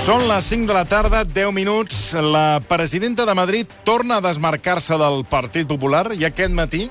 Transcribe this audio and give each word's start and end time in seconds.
Són 0.00 0.22
les 0.30 0.46
5 0.48 0.64
de 0.64 0.72
la 0.72 0.86
tarda, 0.88 1.20
10 1.28 1.52
minuts. 1.52 2.14
La 2.14 2.62
presidenta 2.64 3.26
de 3.28 3.34
Madrid 3.36 3.68
torna 3.84 4.16
a 4.16 4.24
desmarcar-se 4.24 4.96
del 4.96 5.26
Partit 5.28 5.68
Popular 5.68 6.06
i 6.16 6.24
aquest 6.24 6.54
matí, 6.56 6.86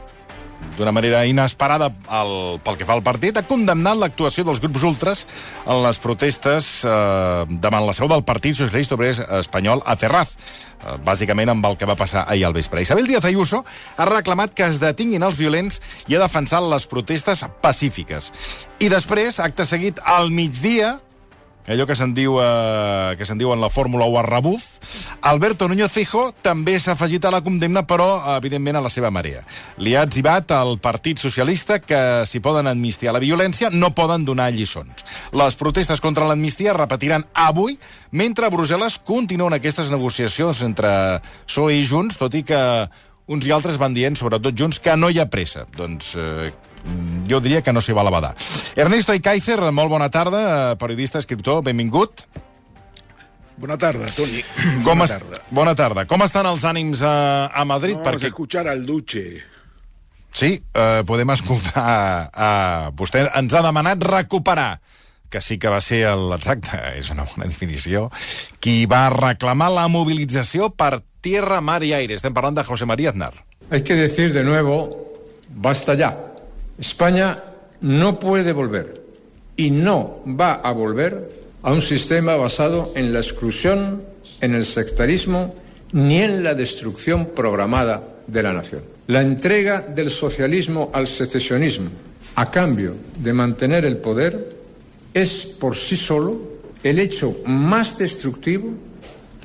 d'una 0.77 0.93
manera 0.93 1.23
inesperada 1.25 1.89
el, 1.89 2.59
pel 2.63 2.77
que 2.77 2.85
fa 2.85 2.93
al 2.93 3.03
partit, 3.03 3.37
ha 3.39 3.47
condemnat 3.47 3.97
l'actuació 3.97 4.45
dels 4.47 4.61
grups 4.61 4.85
ultras 4.85 5.25
en 5.65 5.81
les 5.83 5.99
protestes 6.03 6.69
eh, 6.85 7.43
davant 7.49 7.87
la 7.87 7.97
seu 7.97 8.07
del 8.11 8.23
Partit 8.27 8.59
Socialista 8.59 8.95
Obrer 8.95 9.15
Espanyol 9.39 9.81
a 9.85 9.97
Ferraz 9.99 10.31
eh, 10.37 10.95
bàsicament 11.03 11.55
amb 11.55 11.65
el 11.65 11.81
que 11.81 11.89
va 11.89 11.97
passar 11.99 12.27
ahir 12.27 12.45
al 12.45 12.55
vespre. 12.55 12.85
Isabel 12.85 13.09
Díaz 13.09 13.25
Ayuso 13.25 13.63
ha 13.97 14.09
reclamat 14.11 14.53
que 14.53 14.69
es 14.69 14.79
detinguin 14.83 15.25
els 15.25 15.41
violents 15.41 15.81
i 16.07 16.15
ha 16.15 16.23
defensat 16.23 16.63
les 16.69 16.87
protestes 16.87 17.43
pacífiques. 17.63 18.31
I 18.79 18.93
després, 18.93 19.41
acte 19.43 19.65
seguit, 19.65 19.99
al 20.05 20.29
migdia, 20.31 20.99
allò 21.67 21.85
que 21.85 21.95
se'n 21.95 22.13
diu, 22.15 22.39
eh, 22.41 23.15
que 23.17 23.25
se'n 23.25 23.37
diu 23.37 23.51
en 23.53 23.61
la 23.61 23.69
Fórmula 23.69 24.05
1 24.05 24.19
a 24.19 24.23
rebuf, 24.23 24.63
Alberto 25.21 25.67
Núñez 25.67 25.91
Fijo 25.91 26.31
també 26.41 26.79
s'ha 26.79 26.93
afegit 26.93 27.25
a 27.25 27.31
la 27.31 27.41
condemna, 27.41 27.83
però, 27.85 28.37
evidentment, 28.37 28.79
a 28.79 28.81
la 28.81 28.89
seva 28.89 29.11
marea. 29.11 29.43
Li 29.77 29.95
ha 29.95 30.05
etzibat 30.07 30.51
al 30.55 30.79
Partit 30.79 31.19
Socialista 31.19 31.79
que 31.79 32.25
si 32.25 32.39
poden 32.39 32.67
amnistiar 32.67 33.13
la 33.13 33.23
violència, 33.23 33.69
no 33.69 33.91
poden 33.91 34.25
donar 34.25 34.51
lliçons. 34.53 35.03
Les 35.33 35.59
protestes 35.59 36.01
contra 36.01 36.27
l'amnistia 36.27 36.73
repetiran 36.73 37.27
avui, 37.33 37.77
mentre 38.11 38.49
Brussel·les 38.49 38.99
continuen 39.05 39.53
aquestes 39.53 39.91
negociacions 39.91 40.63
entre 40.65 41.21
PSOE 41.45 41.77
i 41.77 41.85
Junts, 41.85 42.17
tot 42.17 42.33
i 42.33 42.43
que 42.43 42.59
uns 43.29 43.45
i 43.45 43.53
altres 43.53 43.77
van 43.77 43.93
dient, 43.93 44.17
sobretot 44.17 44.57
Junts, 44.57 44.79
que 44.81 44.95
no 44.97 45.11
hi 45.13 45.19
ha 45.21 45.29
pressa. 45.29 45.67
Doncs 45.77 46.15
eh, 46.17 46.49
jo 47.29 47.39
diria 47.43 47.61
que 47.61 47.73
no 47.73 47.81
s'hi 47.81 47.93
va 47.93 48.03
la 48.03 48.13
badar. 48.13 48.35
Ernesto 48.75 49.13
Icaizer, 49.13 49.59
molt 49.71 49.89
bona 49.91 50.09
tarda, 50.09 50.41
eh, 50.71 50.75
periodista, 50.81 51.19
escriptor, 51.19 51.63
benvingut. 51.63 52.23
Bona 53.59 53.77
tarda, 53.77 54.07
Toni. 54.15 54.39
Com 54.85 54.99
Bona 54.99 55.07
tarda. 55.07 55.41
Bona 55.51 55.75
tarda. 55.75 56.05
Com 56.07 56.23
estan 56.23 56.47
els 56.47 56.63
ànims 56.63 57.01
a, 57.03 57.47
a 57.51 57.65
Madrid? 57.67 57.97
Vamos 57.97 58.07
a 58.07 58.11
Perquè, 58.13 58.27
escuchar 58.31 58.67
al 58.71 58.85
Duce. 58.85 59.43
sí, 60.31 60.53
eh, 60.73 61.03
podem 61.05 61.29
escoltar... 61.33 62.29
Eh, 62.31 62.89
vostè 62.95 63.25
ens 63.35 63.53
ha 63.53 63.61
demanat 63.65 64.03
recuperar 64.05 64.79
que 65.29 65.41
sí 65.41 65.59
que 65.59 65.69
va 65.69 65.81
ser 65.81 66.05
el, 66.09 66.31
exacte, 66.33 66.79
és 66.97 67.11
una 67.13 67.21
bona 67.29 67.45
definició, 67.45 68.07
qui 68.59 68.87
va 68.89 69.09
reclamar 69.13 69.67
la 69.69 69.87
mobilització 69.87 70.71
per 70.73 71.03
tierra, 71.21 71.59
mar 71.61 71.83
i 71.85 71.91
aire. 71.93 72.15
Estem 72.17 72.33
parlant 72.33 72.55
de 72.57 72.63
José 72.65 72.87
María 72.89 73.11
Aznar. 73.11 73.33
Hay 73.69 73.83
que 73.83 73.93
decir 73.93 74.33
de 74.33 74.43
nuevo, 74.43 74.89
basta 75.49 75.93
ya. 75.93 76.15
España 76.79 77.43
no 77.81 78.19
puede 78.19 78.53
volver 78.53 79.01
y 79.55 79.71
no 79.71 80.23
va 80.25 80.53
a 80.53 80.71
volver 80.71 81.29
a 81.61 81.73
un 81.73 81.81
sistema 81.81 82.35
basado 82.35 82.93
en 82.95 83.11
la 83.11 83.19
exclusión, 83.19 84.03
en 84.39 84.55
el 84.55 84.65
sectarismo 84.65 85.55
ni 85.91 86.21
en 86.21 86.43
la 86.43 86.55
destrucción 86.55 87.27
programada 87.35 88.03
de 88.27 88.43
la 88.43 88.53
nación. 88.53 88.81
La 89.07 89.21
entrega 89.21 89.81
del 89.81 90.09
socialismo 90.09 90.91
al 90.93 91.07
secesionismo 91.07 91.89
a 92.35 92.49
cambio 92.51 92.95
de 93.17 93.33
mantener 93.33 93.85
el 93.85 93.97
poder 93.97 94.55
es 95.13 95.45
por 95.59 95.75
sí 95.75 95.97
solo 95.97 96.59
el 96.83 96.99
hecho 96.99 97.35
más 97.45 97.97
destructivo 97.97 98.69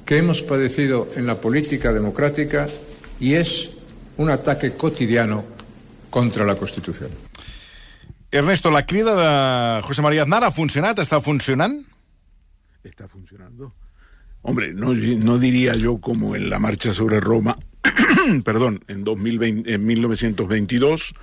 que 0.05 0.19
hemos 0.19 0.43
padecido 0.43 1.09
en 1.17 1.27
la 1.27 1.41
política 1.41 1.93
democrática 1.93 2.69
y 3.19 3.35
es 3.35 3.71
un 4.19 4.31
ataque 4.31 4.73
cotidiano 4.73 5.54
contra 6.15 6.45
la 6.47 6.55
Constitución. 6.55 7.11
Ernesto, 8.31 8.71
la 8.71 8.87
crida 8.87 9.15
de 9.79 9.83
José 9.83 10.01
María 10.03 10.23
Aznar 10.23 10.45
ha 10.47 10.53
funcionat? 10.55 10.99
Està 11.03 11.19
funcionant? 11.23 11.75
¿Está 12.87 13.09
funcionando? 13.11 13.73
Hombre, 14.43 14.73
no, 14.75 14.93
no 14.95 15.39
diría 15.43 15.75
yo 15.75 15.99
como 15.99 16.37
en 16.37 16.51
la 16.51 16.59
marcha 16.61 16.95
sobre 16.95 17.19
Roma, 17.19 17.59
perdón, 18.45 18.85
en, 18.87 19.03
2020, 19.03 19.73
en 19.75 19.87
1922, 19.87 21.15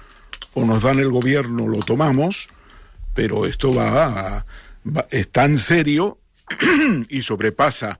o 0.55 0.65
nos 0.65 0.83
dan 0.83 0.99
el 0.99 1.09
gobierno, 1.11 1.67
lo 1.67 1.79
tomamos, 1.79 2.49
pero 3.13 3.45
esto 3.45 3.73
va, 3.73 4.45
va- 4.85 5.07
es 5.11 5.29
tan 5.31 5.57
serio 5.57 6.17
y 7.09 7.21
sobrepasa 7.21 7.99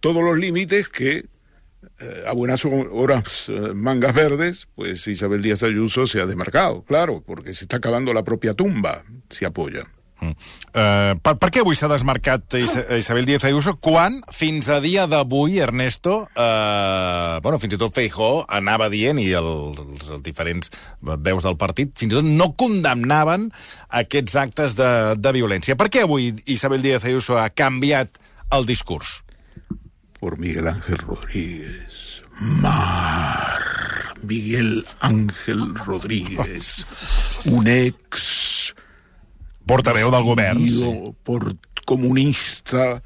todos 0.00 0.22
los 0.24 0.36
límites 0.38 0.88
que 0.88 1.26
eh, 2.00 2.24
a 2.26 2.32
buenas 2.32 2.64
horas 2.64 3.48
eh, 3.48 3.72
mangas 3.74 4.14
verdes, 4.14 4.68
pues 4.74 5.06
Isabel 5.06 5.42
Díaz 5.42 5.62
Ayuso 5.62 6.06
se 6.06 6.20
ha 6.20 6.26
demarcado, 6.26 6.82
claro, 6.82 7.22
porque 7.24 7.54
se 7.54 7.64
está 7.64 7.78
acabando 7.78 8.12
la 8.12 8.24
propia 8.24 8.54
tumba 8.54 9.04
si 9.28 9.44
apoya. 9.44 9.84
Mm. 10.20 10.34
Uh, 10.74 11.14
per, 11.22 11.36
per 11.38 11.48
què 11.54 11.60
avui 11.62 11.76
s'ha 11.78 11.86
desmarcat 11.86 12.56
Is 12.58 12.72
Isabel 12.96 13.22
Díaz 13.22 13.44
Ayuso 13.46 13.76
quan, 13.78 14.16
fins 14.34 14.66
a 14.66 14.80
dia 14.82 15.04
d'avui, 15.06 15.60
Ernesto, 15.62 16.24
uh, 16.34 17.38
bueno, 17.44 17.60
fins 17.62 17.76
i 17.76 17.78
tot 17.78 17.94
Feijó 17.94 18.42
anava 18.50 18.88
dient, 18.90 19.20
i 19.22 19.28
el, 19.38 19.46
els, 19.78 20.08
els 20.16 20.24
diferents 20.26 20.74
veus 21.22 21.46
del 21.46 21.54
partit, 21.60 21.94
fins 21.94 22.10
i 22.10 22.18
tot 22.18 22.26
no 22.26 22.50
condemnaven 22.58 23.46
aquests 24.02 24.34
actes 24.42 24.74
de, 24.80 24.90
de 25.22 25.34
violència. 25.38 25.78
Per 25.78 25.86
què 25.86 26.02
avui 26.02 26.32
Isabel 26.50 26.82
Díaz 26.82 27.06
Ayuso 27.06 27.38
ha 27.38 27.46
canviat 27.54 28.18
el 28.50 28.66
discurs? 28.66 29.20
por 30.18 30.38
Miguel 30.38 30.68
Ángel 30.68 30.98
Rodríguez. 30.98 31.87
Mar. 32.40 33.58
Miguel 34.22 34.84
Ángel 35.00 35.74
Rodríguez. 35.74 36.86
Un 37.44 37.66
ex 37.66 38.74
Portaveu 39.66 40.10
del 40.10 40.22
govern. 40.22 40.66
Por 41.22 41.56
comunista 41.84 43.02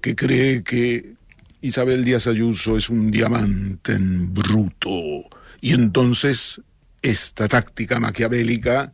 que 0.00 0.14
cree 0.14 0.62
que 0.62 1.14
Isabel 1.60 2.04
Díaz 2.04 2.26
Ayuso 2.26 2.76
es 2.76 2.88
un 2.90 3.10
diamante 3.10 3.92
en 3.92 4.32
bruto. 4.32 4.90
Y 5.60 5.72
entonces 5.72 6.60
esta 7.02 7.48
táctica 7.48 8.00
maquiavélica 8.00 8.92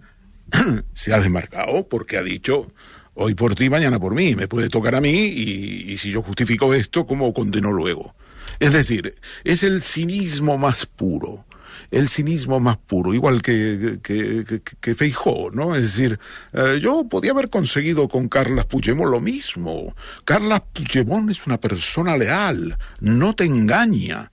se 0.92 1.12
ha 1.12 1.20
desmarcado 1.20 1.88
porque 1.88 2.16
ha 2.18 2.22
dicho 2.22 2.72
hoy 3.14 3.34
por 3.34 3.54
ti, 3.54 3.68
mañana 3.68 3.98
por 3.98 4.14
mí, 4.14 4.34
me 4.34 4.48
puede 4.48 4.68
tocar 4.68 4.94
a 4.94 5.00
mí 5.00 5.10
y, 5.10 5.92
y 5.92 5.98
si 5.98 6.10
yo 6.10 6.22
justifico 6.22 6.72
esto, 6.72 7.06
¿cómo 7.06 7.32
condeno 7.32 7.72
luego? 7.72 8.14
Es 8.62 8.72
decir, 8.72 9.16
es 9.42 9.64
el 9.64 9.82
cinismo 9.82 10.56
más 10.56 10.86
puro, 10.86 11.44
el 11.90 12.08
cinismo 12.08 12.60
más 12.60 12.76
puro, 12.76 13.12
igual 13.12 13.42
que, 13.42 13.98
que, 14.00 14.44
que, 14.80 14.94
Feijó, 14.94 15.50
¿no? 15.50 15.74
Es 15.74 15.82
decir, 15.82 16.20
eh, 16.52 16.78
yo 16.80 17.02
podía 17.10 17.32
haber 17.32 17.50
conseguido 17.50 18.08
con 18.08 18.28
Carlas 18.28 18.66
Puigdemont 18.66 19.10
lo 19.10 19.18
mismo. 19.18 19.96
Carlas 20.24 20.62
Puigdemont 20.72 21.28
es 21.32 21.44
una 21.44 21.58
persona 21.58 22.16
leal, 22.16 22.78
no 23.00 23.34
te 23.34 23.46
engaña. 23.46 24.30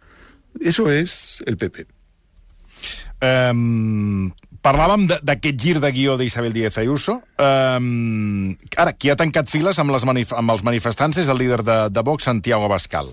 Eso 0.60 0.92
es 0.92 1.44
el 1.48 1.58
PP. 1.58 1.88
Parlàvem 4.66 5.06
d'aquest 5.10 5.58
gir 5.60 5.76
de 5.80 5.92
guió 5.96 6.18
d'Isabel 6.20 6.54
Díaz 6.54 6.78
Ayuso. 6.82 7.20
Um, 7.40 8.56
ara, 8.76 8.94
qui 8.94 9.12
ha 9.12 9.18
tancat 9.20 9.50
files 9.52 9.80
amb, 9.80 9.94
les 9.96 10.06
manif 10.08 10.34
amb 10.36 10.52
els 10.54 10.64
manifestants 10.68 11.20
és 11.22 11.32
el 11.32 11.40
líder 11.40 11.62
de, 11.64 11.78
de 11.94 12.04
Vox, 12.06 12.28
Santiago 12.28 12.68
Abascal. 12.68 13.12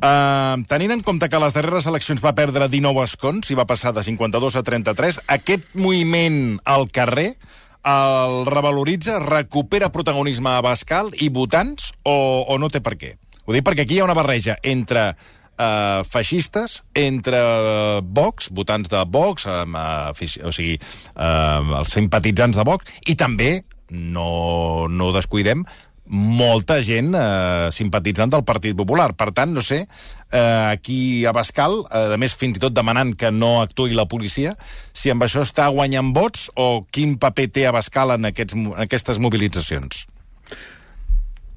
Uh, 0.00 0.60
tenint 0.70 0.96
en 0.96 1.04
compte 1.06 1.28
que 1.28 1.38
a 1.38 1.42
les 1.42 1.56
darreres 1.56 1.86
eleccions 1.90 2.22
va 2.24 2.34
perdre 2.36 2.68
19 2.72 3.04
escons 3.06 3.50
i 3.50 3.58
va 3.58 3.68
passar 3.70 3.94
de 3.96 4.04
52 4.06 4.58
a 4.58 4.64
33, 4.66 5.22
aquest 5.38 5.66
moviment 5.74 6.58
al 6.64 6.88
carrer 6.90 7.34
el 7.80 8.44
revaloritza, 8.44 9.18
recupera 9.24 9.88
protagonisme 9.88 10.50
a 10.50 10.58
Abascal 10.60 11.14
i 11.16 11.30
votants 11.32 11.94
o, 12.04 12.44
o 12.44 12.58
no 12.60 12.68
té 12.68 12.82
per 12.84 12.98
què? 13.00 13.14
Ho 13.46 13.54
dic 13.56 13.64
perquè 13.64 13.86
aquí 13.86 13.96
hi 13.96 14.00
ha 14.02 14.08
una 14.08 14.18
barreja 14.18 14.58
entre 14.62 15.14
eh, 15.60 16.00
feixistes 16.08 16.80
entre 16.96 17.36
eh, 17.40 18.00
Vox, 18.02 18.48
votants 18.56 18.88
de 18.88 19.04
Vox, 19.12 19.46
eh, 19.46 20.40
o 20.44 20.54
sigui, 20.56 20.78
eh, 20.80 21.76
els 21.82 21.92
simpatitzants 21.92 22.56
de 22.56 22.66
Vox, 22.66 22.98
i 23.06 23.16
també, 23.20 23.52
no, 23.90 24.88
no 24.88 25.12
descuidem, 25.12 25.64
molta 26.10 26.80
gent 26.82 27.12
eh, 27.14 27.68
simpatitzant 27.70 28.32
del 28.32 28.42
Partit 28.44 28.74
Popular. 28.76 29.12
Per 29.14 29.30
tant, 29.36 29.52
no 29.54 29.62
sé, 29.62 29.84
eh, 29.86 30.64
aquí 30.66 31.24
a 31.24 31.32
Bascal, 31.36 31.84
eh, 31.86 32.16
a 32.16 32.18
més 32.18 32.34
fins 32.34 32.58
i 32.58 32.62
tot 32.62 32.74
demanant 32.74 33.14
que 33.14 33.30
no 33.30 33.60
actuï 33.62 33.94
la 33.94 34.08
policia, 34.10 34.56
si 34.92 35.12
amb 35.14 35.22
això 35.22 35.44
està 35.46 35.68
guanyant 35.70 36.10
vots 36.16 36.48
o 36.58 36.82
quin 36.90 37.14
paper 37.22 37.46
té 37.54 37.68
a 37.68 37.74
Bascal 37.76 38.16
en, 38.16 38.26
aquests, 38.32 38.58
en 38.58 38.74
aquestes 38.82 39.22
mobilitzacions. 39.22 40.06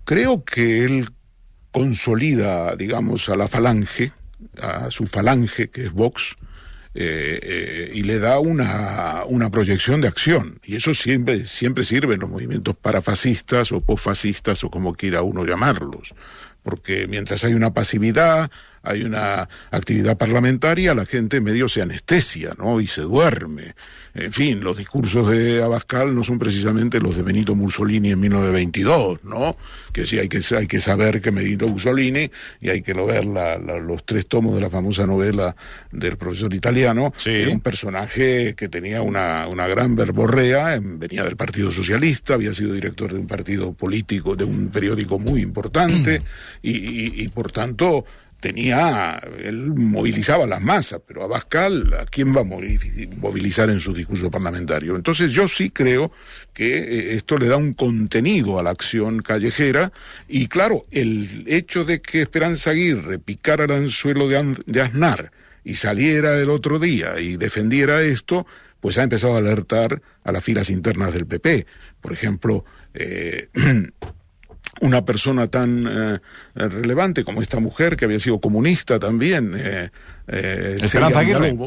Creo 0.05 0.43
que 0.43 0.85
él 0.85 1.09
consolida, 1.73 2.75
digamos, 2.77 3.27
a 3.27 3.35
la 3.35 3.49
falange, 3.49 4.13
a 4.61 4.91
su 4.91 5.07
falange, 5.07 5.69
que 5.69 5.85
es 5.87 5.91
Vox, 5.91 6.35
eh, 6.93 7.39
eh, 7.41 7.91
y 7.95 8.03
le 8.03 8.19
da 8.19 8.39
una, 8.39 9.23
una 9.25 9.49
proyección 9.49 9.99
de 9.99 10.07
acción. 10.07 10.59
Y 10.63 10.75
eso 10.75 10.93
siempre, 10.93 11.47
siempre 11.47 11.83
sirve 11.83 12.13
en 12.13 12.21
los 12.21 12.29
movimientos 12.29 12.77
parafascistas 12.77 13.71
o 13.71 13.81
posfascistas 13.81 14.63
o 14.63 14.69
como 14.69 14.93
quiera 14.93 15.23
uno 15.23 15.43
llamarlos. 15.43 16.13
Porque 16.61 17.07
mientras 17.07 17.43
hay 17.43 17.55
una 17.55 17.73
pasividad, 17.73 18.51
hay 18.83 19.03
una 19.03 19.47
actividad 19.71 20.17
parlamentaria, 20.17 20.93
la 20.93 21.05
gente 21.05 21.39
medio 21.41 21.67
se 21.69 21.81
anestesia, 21.81 22.53
¿no? 22.57 22.79
Y 22.81 22.87
se 22.87 23.01
duerme. 23.01 23.73
En 24.15 24.31
fin, 24.31 24.63
los 24.63 24.77
discursos 24.77 25.27
de 25.29 25.63
Abascal 25.63 26.13
no 26.13 26.21
son 26.23 26.37
precisamente 26.37 26.99
los 26.99 27.15
de 27.15 27.23
Benito 27.23 27.55
Mussolini 27.55 28.11
en 28.11 28.19
1922, 28.19 29.23
¿no? 29.23 29.57
Que 29.91 30.05
sí 30.05 30.19
hay 30.19 30.29
que, 30.29 30.41
hay 30.55 30.67
que 30.67 30.79
saber 30.81 31.19
que 31.19 31.31
Benito 31.31 31.67
Mussolini, 31.67 32.29
y 32.61 32.69
hay 32.69 32.83
que 32.83 32.93
ver 32.93 33.25
la, 33.25 33.57
la, 33.57 33.79
los 33.79 34.05
tres 34.05 34.27
tomos 34.27 34.53
de 34.53 34.61
la 34.61 34.69
famosa 34.69 35.07
novela 35.07 35.55
del 35.91 36.17
profesor 36.17 36.53
italiano, 36.53 37.11
Sí. 37.17 37.31
era 37.31 37.51
un 37.51 37.61
personaje 37.61 38.53
que 38.55 38.69
tenía 38.69 39.01
una, 39.01 39.47
una 39.47 39.65
gran 39.67 39.95
verborrea, 39.95 40.79
venía 40.79 41.23
del 41.23 41.35
Partido 41.35 41.71
Socialista, 41.71 42.35
había 42.35 42.53
sido 42.53 42.73
director 42.73 43.11
de 43.13 43.17
un 43.19 43.25
partido 43.27 43.73
político, 43.73 44.35
de 44.35 44.43
un 44.43 44.67
periódico 44.67 45.17
muy 45.17 45.41
importante, 45.41 46.21
y, 46.61 46.71
y- 46.71 47.13
y, 47.23 47.27
por 47.29 47.51
tanto 47.51 48.05
tenía, 48.43 49.19
él 49.41 49.67
movilizaba 49.73 50.45
las 50.45 50.61
masas, 50.61 50.99
pero 51.07 51.23
Abascal, 51.23 51.93
¿a 51.97 52.05
quién 52.05 52.35
va 52.35 52.41
a 52.41 52.43
movi- 52.43 53.07
movilizar 53.15 53.69
en 53.69 53.79
su 53.79 53.93
discurso 53.93 54.29
parlamentario? 54.29 54.97
Entonces 54.97 55.31
yo 55.31 55.47
sí 55.47 55.69
creo 55.69 56.11
que 56.53 56.77
eh, 56.77 57.15
esto 57.15 57.37
le 57.37 57.47
da 57.47 57.55
un 57.55 57.73
contenido 57.73 58.59
a 58.59 58.63
la 58.63 58.71
acción 58.71 59.21
callejera 59.21 59.93
y 60.27 60.47
claro, 60.47 60.83
el 60.91 61.45
hecho 61.47 61.85
de 61.85 62.01
que 62.01 62.21
Esperanza 62.23 62.71
Aguirre 62.71 63.17
picara 63.17 63.63
el 63.63 63.71
anzuelo 63.71 64.27
de, 64.27 64.57
de 64.65 64.81
Aznar 64.81 65.31
y 65.63 65.75
saliera 65.75 66.37
el 66.37 66.49
otro 66.49 66.79
día 66.79 67.19
y 67.21 67.37
defendiera 67.37 68.01
esto, 68.01 68.45
pues 68.81 68.97
ha 68.97 69.03
empezado 69.03 69.35
a 69.35 69.37
alertar 69.37 70.01
a 70.25 70.33
las 70.33 70.43
filas 70.43 70.69
internas 70.69 71.13
del 71.13 71.25
PP. 71.25 71.65
Por 72.01 72.11
ejemplo, 72.11 72.65
eh, 72.93 73.47
una 74.83 75.03
persona 75.05 75.47
tan 75.47 75.87
eh, 75.87 76.19
relevante 76.55 77.23
como 77.23 77.41
esta 77.41 77.59
mujer, 77.59 77.95
que 77.97 78.05
había 78.05 78.19
sido 78.19 78.39
comunista 78.39 78.99
también, 78.99 79.53
eh, 79.57 79.89
eh, 80.27 80.77
Esperanza 80.81 81.19
Celia 81.21 81.37
Aguirre. 81.37 81.57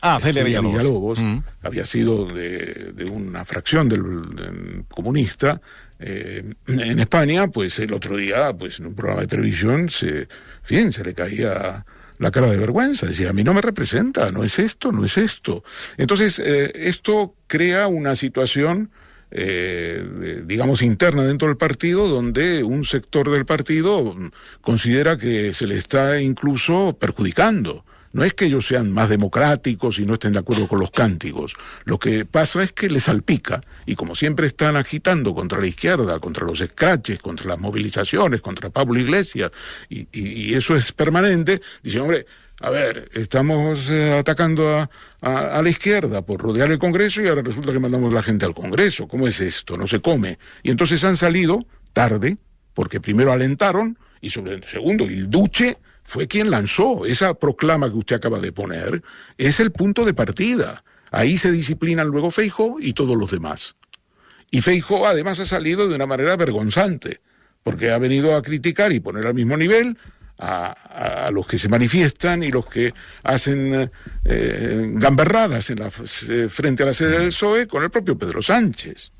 Ah, 0.00 0.18
Celia 0.20 0.42
Celia 0.44 0.60
Villalobos. 0.60 1.18
Villalobos, 1.18 1.18
Mm. 1.20 1.38
había 1.66 1.84
sido 1.86 2.26
de, 2.26 2.92
de 2.94 3.04
una 3.04 3.44
fracción 3.44 3.88
del, 3.88 4.02
del 4.36 4.84
comunista 4.88 5.60
eh, 5.98 6.54
en 6.68 6.98
España, 7.00 7.48
pues 7.48 7.78
el 7.80 7.92
otro 7.92 8.16
día, 8.16 8.52
pues 8.56 8.78
en 8.78 8.86
un 8.86 8.94
programa 8.94 9.22
de 9.22 9.26
televisión, 9.26 9.88
se, 9.90 10.08
en 10.20 10.28
fin, 10.62 10.92
se 10.92 11.02
le 11.04 11.14
caía 11.14 11.84
la 12.18 12.30
cara 12.30 12.48
de 12.48 12.56
vergüenza, 12.56 13.06
decía, 13.06 13.30
a 13.30 13.32
mí 13.32 13.42
no 13.44 13.54
me 13.54 13.60
representa, 13.60 14.30
no 14.30 14.42
es 14.44 14.58
esto, 14.58 14.90
no 14.92 15.04
es 15.04 15.18
esto. 15.18 15.62
Entonces, 15.96 16.38
eh, 16.38 16.72
esto 16.74 17.34
crea 17.46 17.88
una 17.88 18.14
situación 18.16 18.90
eh, 19.30 20.42
digamos, 20.46 20.82
interna 20.82 21.24
dentro 21.24 21.48
del 21.48 21.56
partido, 21.56 22.08
donde 22.08 22.64
un 22.64 22.84
sector 22.84 23.30
del 23.30 23.44
partido 23.44 24.16
considera 24.60 25.18
que 25.18 25.52
se 25.54 25.66
le 25.66 25.76
está 25.76 26.20
incluso 26.20 26.96
perjudicando. 26.98 27.84
No 28.10 28.24
es 28.24 28.32
que 28.32 28.46
ellos 28.46 28.66
sean 28.66 28.90
más 28.90 29.10
democráticos 29.10 29.98
y 29.98 30.06
no 30.06 30.14
estén 30.14 30.32
de 30.32 30.38
acuerdo 30.38 30.66
con 30.66 30.80
los 30.80 30.90
cánticos. 30.90 31.54
Lo 31.84 31.98
que 31.98 32.24
pasa 32.24 32.62
es 32.62 32.72
que 32.72 32.88
les 32.88 33.04
salpica 33.04 33.60
y 33.84 33.96
como 33.96 34.14
siempre 34.14 34.46
están 34.46 34.76
agitando 34.76 35.34
contra 35.34 35.60
la 35.60 35.66
izquierda, 35.66 36.18
contra 36.18 36.46
los 36.46 36.62
escraches, 36.62 37.20
contra 37.20 37.46
las 37.48 37.58
movilizaciones, 37.58 38.40
contra 38.40 38.70
Pablo 38.70 38.98
Iglesias, 38.98 39.50
y 39.90 40.54
eso 40.54 40.74
es 40.74 40.90
permanente, 40.92 41.60
dicen, 41.82 42.00
hombre, 42.00 42.26
a 42.60 42.70
ver, 42.70 43.08
estamos 43.12 43.88
eh, 43.88 44.18
atacando 44.18 44.88
a, 45.22 45.62
la 45.62 45.68
izquierda 45.68 46.22
por 46.22 46.40
rodear 46.40 46.70
el 46.70 46.78
Congreso 46.78 47.22
y 47.22 47.28
ahora 47.28 47.42
resulta 47.42 47.72
que 47.72 47.78
mandamos 47.78 48.12
la 48.12 48.22
gente 48.22 48.44
al 48.44 48.54
Congreso. 48.54 49.06
¿Cómo 49.06 49.28
es 49.28 49.40
esto? 49.40 49.76
No 49.76 49.86
se 49.86 50.00
come. 50.00 50.38
Y 50.62 50.70
entonces 50.70 51.04
han 51.04 51.16
salido 51.16 51.66
tarde, 51.92 52.36
porque 52.74 53.00
primero 53.00 53.32
alentaron 53.32 53.98
y 54.20 54.30
sobre 54.30 54.66
segundo, 54.68 55.04
el 55.04 55.30
Duce 55.30 55.78
fue 56.02 56.26
quien 56.26 56.50
lanzó 56.50 57.06
esa 57.06 57.34
proclama 57.34 57.90
que 57.90 57.96
usted 57.96 58.16
acaba 58.16 58.40
de 58.40 58.50
poner. 58.50 59.02
Es 59.36 59.60
el 59.60 59.70
punto 59.70 60.04
de 60.04 60.14
partida. 60.14 60.82
Ahí 61.12 61.38
se 61.38 61.52
disciplinan 61.52 62.08
luego 62.08 62.32
Feijo 62.32 62.78
y 62.80 62.92
todos 62.92 63.16
los 63.16 63.30
demás. 63.30 63.76
Y 64.50 64.62
Feijo 64.62 65.06
además 65.06 65.38
ha 65.38 65.46
salido 65.46 65.86
de 65.86 65.94
una 65.94 66.06
manera 66.06 66.36
vergonzante, 66.36 67.20
porque 67.62 67.90
ha 67.90 67.98
venido 67.98 68.34
a 68.34 68.42
criticar 68.42 68.92
y 68.92 69.00
poner 69.00 69.26
al 69.26 69.34
mismo 69.34 69.56
nivel 69.56 69.96
a, 70.38 71.30
los 71.32 71.46
que 71.46 71.58
se 71.58 71.68
manifiestan 71.68 72.42
y 72.42 72.50
los 72.50 72.66
que 72.66 72.94
hacen 73.24 73.90
eh, 74.24 74.88
gamberradas 74.94 75.70
en 75.70 75.80
la, 75.80 75.90
eh, 76.28 76.48
frente 76.48 76.82
a 76.82 76.86
la 76.86 76.92
sede 76.92 77.18
del 77.18 77.28
PSOE 77.28 77.66
con 77.66 77.82
el 77.82 77.90
propio 77.90 78.16
Pedro 78.16 78.40
Sánchez. 78.42 79.12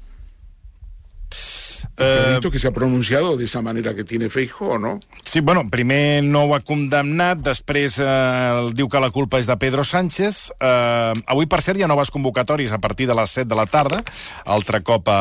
Eh, 1.96 2.32
visto 2.32 2.50
que 2.50 2.58
se 2.58 2.68
ha 2.68 2.72
pronunciado 2.72 3.36
de 3.36 3.44
esa 3.44 3.60
manera 3.62 3.94
que 3.94 4.04
tiene 4.04 4.28
Feijo, 4.28 4.78
¿no? 4.78 5.00
Sí, 5.22 5.40
bueno, 5.40 5.68
primer 5.70 6.24
no 6.24 6.44
ho 6.44 6.54
ha 6.54 6.60
condemnat, 6.60 7.42
després 7.42 7.98
eh, 8.00 8.70
diu 8.78 8.88
que 8.88 9.02
la 9.02 9.10
culpa 9.14 9.40
és 9.42 9.50
de 9.50 9.56
Pedro 9.60 9.84
Sánchez. 9.84 10.54
Eh, 10.60 11.12
avui, 11.26 11.48
per 11.50 11.60
cert, 11.66 11.78
hi 11.78 11.84
ha 11.86 11.90
noves 11.90 12.12
convocatòries 12.14 12.72
a 12.72 12.80
partir 12.80 13.08
de 13.10 13.16
les 13.18 13.36
7 13.36 13.48
de 13.50 13.58
la 13.58 13.66
tarda, 13.66 14.02
altre 14.46 14.82
cop 14.86 15.10
eh, 15.10 15.18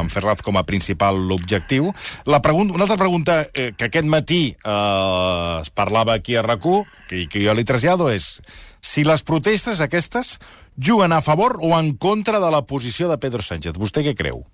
amb 0.00 0.12
Ferraz 0.12 0.42
com 0.42 0.58
a 0.58 0.64
principal 0.66 1.20
objectiu. 1.34 1.92
La 2.26 2.42
pregunta, 2.42 2.74
una 2.74 2.88
altra 2.88 2.98
pregunta 3.00 3.40
eh, 3.52 3.72
que 3.76 3.90
aquest 3.90 4.08
matí 4.08 4.42
eh, 4.56 5.58
es 5.60 5.70
parlava 5.70 6.14
aquí 6.14 6.36
a 6.36 6.42
rac 6.42 6.64
que, 7.08 7.26
que 7.28 7.42
jo 7.44 7.52
li 7.54 7.64
trasllado, 7.66 8.08
és 8.08 8.38
si 8.80 9.04
les 9.04 9.22
protestes 9.26 9.80
aquestes 9.84 10.38
juguen 10.76 11.12
a 11.12 11.22
favor 11.22 11.58
o 11.60 11.78
en 11.78 11.94
contra 11.96 12.40
de 12.40 12.50
la 12.50 12.64
posició 12.66 13.08
de 13.08 13.18
Pedro 13.18 13.42
Sánchez. 13.42 13.76
Vostè 13.80 14.04
què 14.06 14.14
creu? 14.16 14.44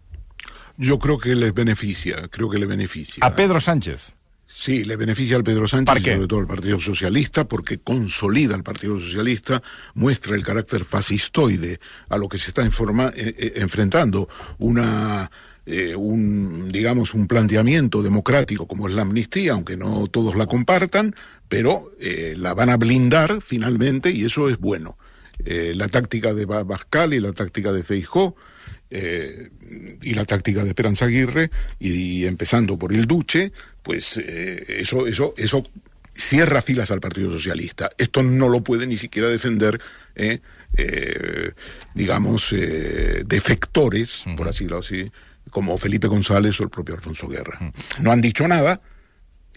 Yo 0.81 0.99
creo 0.99 1.19
que 1.19 1.35
les 1.35 1.53
beneficia, 1.53 2.29
creo 2.29 2.49
que 2.49 2.59
le 2.59 2.67
beneficia. 2.67 3.25
A 3.25 3.37
Pedro 3.37 3.61
Sánchez. 3.61 4.15
Sí, 4.53 4.83
le 4.85 4.97
beneficia 4.97 5.37
al 5.37 5.45
Pedro 5.45 5.69
Sánchez 5.69 5.95
¿Por 5.95 6.03
y 6.03 6.05
sobre 6.15 6.27
todo 6.27 6.41
al 6.41 6.47
Partido 6.49 6.81
Socialista 6.81 7.45
porque 7.45 7.79
consolida 7.79 8.55
al 8.57 8.65
Partido 8.65 8.99
Socialista, 8.99 9.63
muestra 9.95 10.35
el 10.35 10.43
carácter 10.43 10.85
fascistoide 10.85 11.79
a 12.09 12.17
lo 12.17 12.29
que 12.29 12.39
se 12.39 12.51
está 12.51 12.63
informa- 12.65 13.13
eh, 13.15 13.33
eh, 13.39 13.53
enfrentando 13.57 14.29
una 14.59 15.31
eh, 15.67 15.95
un 15.95 16.69
digamos 16.73 17.15
un 17.15 17.29
planteamiento 17.29 18.03
democrático 18.03 18.67
como 18.67 18.89
es 18.89 18.95
la 18.95 19.03
amnistía, 19.03 19.53
aunque 19.53 19.77
no 19.77 20.09
todos 20.09 20.35
la 20.35 20.47
compartan, 20.47 21.15
pero 21.49 21.93
eh, 22.01 22.35
la 22.37 22.53
van 22.55 22.71
a 22.71 22.77
blindar 22.77 23.41
finalmente 23.43 24.11
y 24.11 24.25
eso 24.25 24.49
es 24.49 24.59
bueno. 24.59 24.99
Eh, 25.45 25.75
la 25.77 25.87
táctica 25.89 26.35
de 26.35 26.45
Ba- 26.45 26.65
Bascal 26.65 27.15
y 27.15 27.21
la 27.21 27.33
táctica 27.33 27.71
de 27.73 27.85
Feijó 27.85 28.35
eh, 28.91 29.51
y 30.03 30.15
la 30.15 30.25
táctica 30.25 30.63
de 30.65 30.71
Esperanza 30.71 31.05
Aguirre 31.05 31.51
y, 31.79 32.27
empezando 32.27 32.79
por 32.79 32.93
el 32.93 33.07
Duce, 33.07 33.53
pues 33.83 34.17
eh, 34.17 34.65
eso, 34.81 35.07
eso, 35.07 35.35
eso 35.37 35.65
cierra 36.21 36.63
filas 36.63 36.91
al 36.91 37.01
Partido 37.01 37.31
Socialista. 37.31 37.91
Esto 37.99 38.23
no 38.23 38.49
lo 38.49 38.63
puede 38.63 38.87
ni 38.87 38.97
siquiera 38.97 39.29
defender, 39.29 39.81
eh, 40.15 40.41
eh, 40.77 41.53
digamos, 41.95 42.53
eh, 42.53 43.25
defectores, 43.27 44.25
por 44.37 44.49
así 44.49 44.65
decirlo 44.65 44.79
así, 44.79 45.11
como 45.51 45.77
Felipe 45.79 46.07
González 46.07 46.61
o 46.61 46.65
el 46.65 46.71
propio 46.71 46.95
Alfonso 46.95 47.27
Guerra. 47.27 47.59
No 47.99 48.13
han 48.13 48.21
dicho 48.21 48.47
nada 48.47 48.81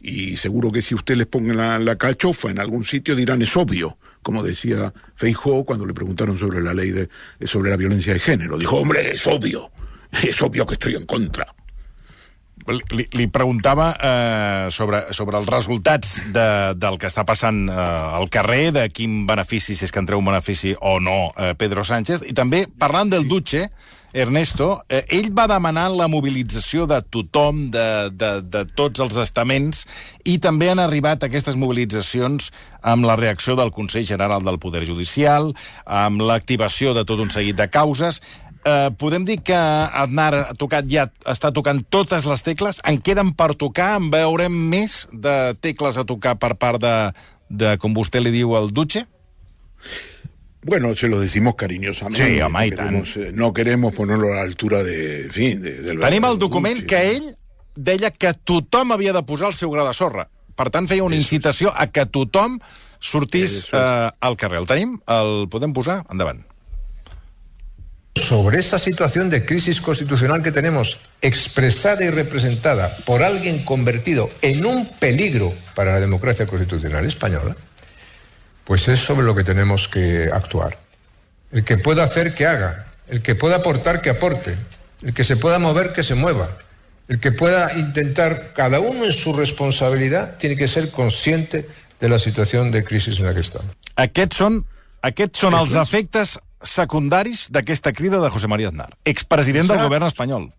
y 0.01 0.38
seguro 0.38 0.72
que 0.72 0.81
si 0.81 0.96
usted 0.96 1.15
les 1.15 1.27
ponga 1.27 1.53
la, 1.53 1.79
la 1.79 1.98
cachofa 1.98 2.50
en 2.50 2.60
algún 2.60 2.84
sitio 2.84 3.15
dirán 3.15 3.41
es 3.41 3.55
obvio, 3.55 3.98
como 4.24 4.42
decía 4.42 4.94
Feijó 5.15 5.63
cuando 5.63 5.86
le 5.86 5.94
preguntaron 5.94 6.39
sobre 6.39 6.62
la 6.62 6.74
ley 6.74 6.92
de 6.92 7.10
sobre 7.46 7.70
la 7.70 7.77
violencia 7.77 8.13
de 8.13 8.20
género. 8.20 8.58
Dijo, 8.58 8.77
hombre, 8.77 9.13
es 9.13 9.27
obvio, 9.27 9.72
es 10.24 10.42
obvio 10.42 10.65
que 10.65 10.74
estoy 10.74 10.96
en 10.96 11.06
contra. 11.06 11.53
Li, 12.63 13.05
li 13.17 13.25
preguntava 13.27 13.89
eh, 13.98 14.67
sobre, 14.72 15.01
sobre 15.12 15.39
els 15.41 15.50
resultats 15.51 16.15
de, 16.32 16.48
del 16.79 17.00
que 17.01 17.10
està 17.10 17.25
passant 17.27 17.65
eh, 17.67 17.75
al 18.20 18.29
carrer, 18.32 18.72
de 18.75 18.86
quin 18.93 19.25
benefici, 19.27 19.75
si 19.75 19.88
és 19.88 19.91
que 19.91 20.00
en 20.00 20.08
treu 20.08 20.22
un 20.22 20.29
benefici 20.32 20.72
o 20.79 21.00
no, 21.03 21.34
eh, 21.36 21.51
Pedro 21.60 21.84
Sánchez, 21.84 22.24
i 22.29 22.36
també 22.38 22.65
parlant 22.79 23.12
del 23.12 23.27
Duce, 23.27 23.67
Ernesto, 24.13 24.84
eh, 24.88 25.01
ell 25.10 25.32
va 25.34 25.48
demanar 25.50 25.88
la 25.89 26.05
mobilització 26.08 26.86
de 26.86 27.00
tothom, 27.10 27.65
de, 27.74 28.12
de, 28.13 28.29
de 28.46 28.62
tots 28.77 29.01
els 29.01 29.17
estaments, 29.17 29.88
i 30.29 30.38
també 30.38 30.70
han 30.70 30.79
arribat 30.79 31.25
aquestes 31.25 31.58
mobilitzacions 31.58 32.51
amb 32.86 33.08
la 33.10 33.17
reacció 33.17 33.58
del 33.58 33.74
Consell 33.74 34.05
General 34.05 34.46
del 34.46 34.60
Poder 34.62 34.84
Judicial, 34.86 35.50
amb 35.89 36.22
l'activació 36.22 36.93
de 36.93 37.08
tot 37.10 37.25
un 37.25 37.34
seguit 37.34 37.58
de 37.58 37.67
causes. 37.74 38.22
Eh, 38.63 38.89
podem 38.98 39.25
dir 39.27 39.41
que 39.43 39.55
Aznar 39.55 40.34
ha 40.39 40.53
tocat 40.55 40.88
ja, 40.88 41.10
està 41.27 41.51
tocant 41.51 41.82
totes 41.91 42.24
les 42.29 42.43
tecles? 42.46 42.79
En 42.88 43.01
queden 43.03 43.34
per 43.36 43.51
tocar? 43.60 43.98
En 44.00 44.10
veurem 44.13 44.53
més 44.72 45.03
de 45.12 45.53
tecles 45.60 45.98
a 46.00 46.05
tocar 46.08 46.38
per 46.39 46.53
part 46.55 46.79
de, 46.84 46.93
de 47.50 47.74
com 47.82 47.93
vostè 47.96 48.22
li 48.24 48.32
diu, 48.32 48.55
el 48.55 48.72
Duce? 48.72 49.03
Bueno, 50.63 50.96
se 50.96 51.10
lo 51.10 51.20
decimos 51.20 51.55
cariñosamente. 51.55 52.24
Sí, 52.24 52.41
home, 52.41 52.53
no, 52.60 52.65
i 52.65 52.72
tant. 52.72 52.88
queremos, 52.88 53.17
eh, 53.17 53.32
no 53.34 53.51
queremos 53.53 53.93
ponerlo 53.93 54.32
a 54.32 54.38
la 54.38 54.41
altura 54.43 54.82
de, 54.84 55.25
en 55.25 55.32
fin, 55.32 55.62
de, 55.62 55.82
del 55.82 56.00
Tenim 56.00 56.24
el 56.24 56.39
document 56.39 56.79
Duce, 56.79 56.88
que 56.88 57.01
ell 57.17 57.27
deia 57.75 58.12
que 58.15 58.32
tothom 58.48 58.96
havia 58.96 59.12
de 59.12 59.25
posar 59.27 59.50
el 59.51 59.58
seu 59.60 59.74
gra 59.75 59.84
de 59.84 59.91
sorra. 59.98 60.29
Per 60.55 60.70
tant, 60.72 60.88
feia 60.88 61.03
una 61.03 61.17
incitació 61.20 61.74
a 61.75 61.89
que 61.91 62.05
tothom 62.05 62.60
sortís 63.03 63.65
Eso. 63.65 63.75
eh, 63.75 64.10
al 64.22 64.38
carrer. 64.39 64.62
El 64.63 64.70
tenim? 64.70 64.96
El 65.10 65.50
podem 65.51 65.74
posar? 65.75 66.05
Endavant. 66.13 66.46
Sobre 68.15 68.60
esa 68.60 68.77
situación 68.77 69.29
de 69.29 69.46
crisis 69.46 69.82
constitucional 69.82 70.43
que 70.43 70.51
tenemos 70.51 71.00
expresada 71.22 72.03
y 72.03 72.10
representada 72.10 72.96
por 73.05 73.24
alguien 73.24 73.63
convertido 73.65 74.29
en 74.41 74.65
un 74.65 74.88
peligro 75.00 75.53
para 75.75 75.93
la 75.93 76.00
democracia 76.00 76.46
constitucional 76.46 77.05
española, 77.05 77.55
pues 78.65 78.88
es 78.88 79.00
sobre 79.00 79.25
lo 79.25 79.36
que 79.36 79.43
tenemos 79.43 79.88
que 79.88 80.29
actuar. 80.32 80.77
El 81.51 81.63
que 81.63 81.77
pueda 81.77 82.03
hacer, 82.03 82.34
que 82.34 82.46
haga. 82.46 82.88
El 83.10 83.22
que 83.22 83.36
pueda 83.36 83.58
aportar, 83.58 84.01
que 84.01 84.10
aporte. 84.10 84.55
El 85.01 85.13
que 85.13 85.24
se 85.24 85.36
pueda 85.36 85.60
mover, 85.60 85.93
que 85.93 86.03
se 86.03 86.15
mueva. 86.15 86.58
El 87.08 87.20
que 87.20 87.32
pueda 87.32 87.77
intentar, 87.77 88.53
cada 88.53 88.79
uno 88.79 89.05
en 89.05 89.12
su 89.12 89.34
responsabilidad, 89.34 90.38
tiene 90.38 90.55
que 90.55 90.67
ser 90.67 90.91
consciente 90.91 91.67
de 92.00 92.10
la 92.10 92.20
situación 92.20 92.72
de 92.72 92.84
crisis 92.84 93.20
en 93.20 93.25
la 93.25 93.34
que 93.34 93.41
estamos. 93.41 93.75
Aquests 93.93 94.39
són, 94.41 94.63
aquests 95.05 95.43
són 95.43 95.53
els 95.53 95.75
efectes 95.77 96.39
secundaris 96.63 97.50
d'aquesta 97.51 97.93
crida 97.93 98.20
de 98.24 98.29
José 98.29 98.48
María 98.48 98.70
Aznar, 98.70 98.98
expresident 99.05 99.70
del 99.70 99.84
govern 99.84 100.08
espanyol. 100.08 100.51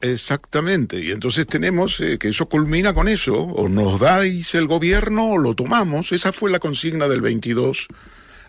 Exactamente, 0.00 1.00
y 1.00 1.10
entonces 1.10 1.46
tenemos 1.46 1.98
eh, 2.00 2.18
que 2.18 2.28
eso 2.28 2.48
culmina 2.48 2.94
con 2.94 3.08
eso, 3.08 3.34
o 3.34 3.68
nos 3.68 3.98
dais 3.98 4.54
el 4.54 4.68
gobierno 4.68 5.30
o 5.30 5.38
lo 5.38 5.54
tomamos, 5.54 6.12
esa 6.12 6.32
fue 6.32 6.52
la 6.52 6.60
consigna 6.60 7.08
del 7.08 7.20
22, 7.20 7.88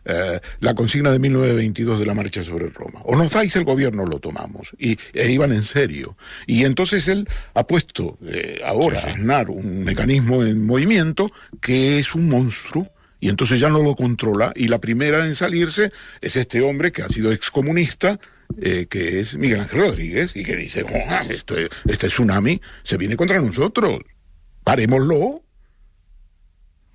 eh, 0.06 0.40
la 0.60 0.76
consigna 0.76 1.12
de 1.12 1.18
1922 1.18 2.00
de 2.00 2.06
la 2.06 2.14
marcha 2.14 2.44
sobre 2.44 2.70
Roma, 2.70 3.02
o 3.04 3.16
nos 3.16 3.32
dais 3.32 3.56
el 3.56 3.64
gobierno 3.64 4.04
o 4.04 4.06
lo 4.06 4.20
tomamos, 4.20 4.74
y 4.78 5.00
e 5.12 5.32
iban 5.32 5.52
en 5.52 5.64
serio. 5.64 6.18
Y 6.46 6.66
entonces 6.66 7.08
él 7.08 7.28
ha 7.56 7.66
puesto 7.66 8.20
eh, 8.28 8.62
ahora, 8.64 9.02
Sí, 9.02 9.08
sí. 9.08 9.14
Aznar, 9.14 9.50
un 9.50 9.84
mecanismo 9.84 10.44
en 10.44 10.66
movimiento 10.66 11.32
que 11.60 11.98
es 11.98 12.14
un 12.14 12.30
monstruo, 12.30 12.88
y 13.20 13.30
entonces 13.30 13.60
ya 13.60 13.70
no 13.70 13.82
lo 13.84 13.96
controla, 13.96 14.54
y 14.56 14.68
la 14.68 14.80
primera 14.80 15.26
en 15.26 15.36
salirse 15.36 15.92
es 16.22 16.36
este 16.36 16.62
hombre 16.62 16.92
que 16.92 17.04
ha 17.04 17.10
sido 17.10 17.32
excomunista, 17.32 18.20
eh, 18.62 18.88
que 18.90 19.20
es 19.20 19.38
Miguel 19.38 19.60
Ángel 19.62 19.80
Rodríguez, 19.80 20.32
y 20.36 20.44
que 20.44 20.56
dice, 20.56 20.84
"Oh, 20.84 21.32
esto, 21.32 21.56
es- 21.58 21.70
este 21.88 22.08
tsunami 22.08 22.62
se 22.84 22.98
viene 22.98 23.16
contra 23.16 23.40
nosotros, 23.42 24.00
parémoslo. 24.64 25.44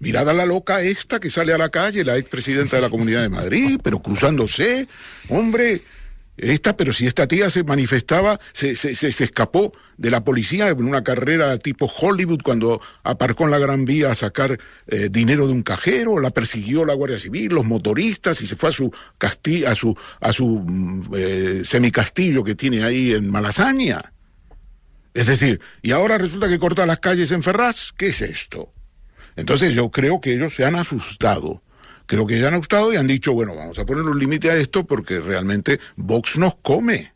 Mirad 0.01 0.29
a 0.29 0.33
la 0.35 0.45
loca 0.45 0.83
esta 0.83 1.21
que 1.21 1.31
sale 1.31 1.53
a 1.53 1.59
la 1.59 1.69
calle, 1.71 2.05
la 2.05 2.17
expresidenta 2.19 2.77
de 2.77 2.83
la 2.83 2.91
Comunidad 2.91 3.23
de 3.23 3.29
Madrid, 3.29 3.79
pero 3.83 4.03
cruzándose, 4.03 4.89
hombre, 5.29 5.83
esta, 6.37 6.77
pero 6.77 6.93
si 6.93 7.07
esta 7.07 7.29
tía 7.29 7.49
se 7.49 7.63
manifestaba, 7.63 8.41
se, 8.53 8.75
se, 8.75 8.95
se, 8.95 9.25
escapó 9.25 9.73
de 9.97 10.11
la 10.11 10.25
policía 10.25 10.69
en 10.69 10.85
una 10.85 11.05
carrera 11.05 11.57
tipo 11.59 11.87
Hollywood 11.87 12.43
cuando 12.43 12.81
aparcó 13.05 13.45
en 13.45 13.53
la 13.53 13.59
Gran 13.59 13.85
Vía 13.85 14.11
a 14.11 14.15
sacar 14.17 14.59
eh, 14.89 15.09
dinero 15.11 15.47
de 15.47 15.53
un 15.53 15.63
cajero, 15.63 16.19
la 16.19 16.31
persiguió 16.31 16.85
la 16.85 16.95
Guardia 16.95 17.21
Civil, 17.21 17.55
los 17.55 17.65
motoristas 17.65 18.41
y 18.41 18.47
se 18.47 18.57
fue 18.57 18.71
a 18.71 18.73
su 18.73 18.93
castillo, 19.17 19.69
a 19.69 19.75
su, 19.77 19.97
a 20.21 20.33
su 20.33 20.47
mm, 20.67 21.03
eh, 21.17 21.63
semicastillo 21.65 22.43
que 22.43 22.57
tiene 22.57 22.83
ahí 22.83 23.13
en 23.13 23.31
Malasaña. 23.31 24.13
Es 25.15 25.29
decir, 25.29 25.61
y 25.83 25.93
ahora 25.93 26.19
resulta 26.19 26.49
que 26.49 26.59
corta 26.59 26.85
las 26.85 26.99
calles 26.99 27.31
en 27.31 27.45
Ferraz, 27.45 27.93
¿qué 27.97 28.09
es 28.09 28.21
esto? 28.21 28.73
Entonces 29.37 29.73
yo 29.73 29.91
creo 29.91 30.21
que 30.21 30.35
ellos 30.35 30.55
se 30.55 30.65
han 30.65 30.75
asustado. 30.75 31.63
Creo 32.07 32.27
que 32.27 32.39
se 32.39 32.47
han 32.47 32.55
asustado 32.55 32.93
y 32.93 32.97
han 32.97 33.07
dicho, 33.07 33.33
bueno, 33.33 33.55
vamos 33.55 33.79
a 33.79 33.87
poner 33.87 34.05
un 34.05 34.19
límite 34.19 34.51
a 34.51 34.57
esto 34.57 34.85
porque 34.85 35.21
realmente 35.21 35.81
Vox 35.97 36.39
nos 36.39 36.55
come. 36.57 37.13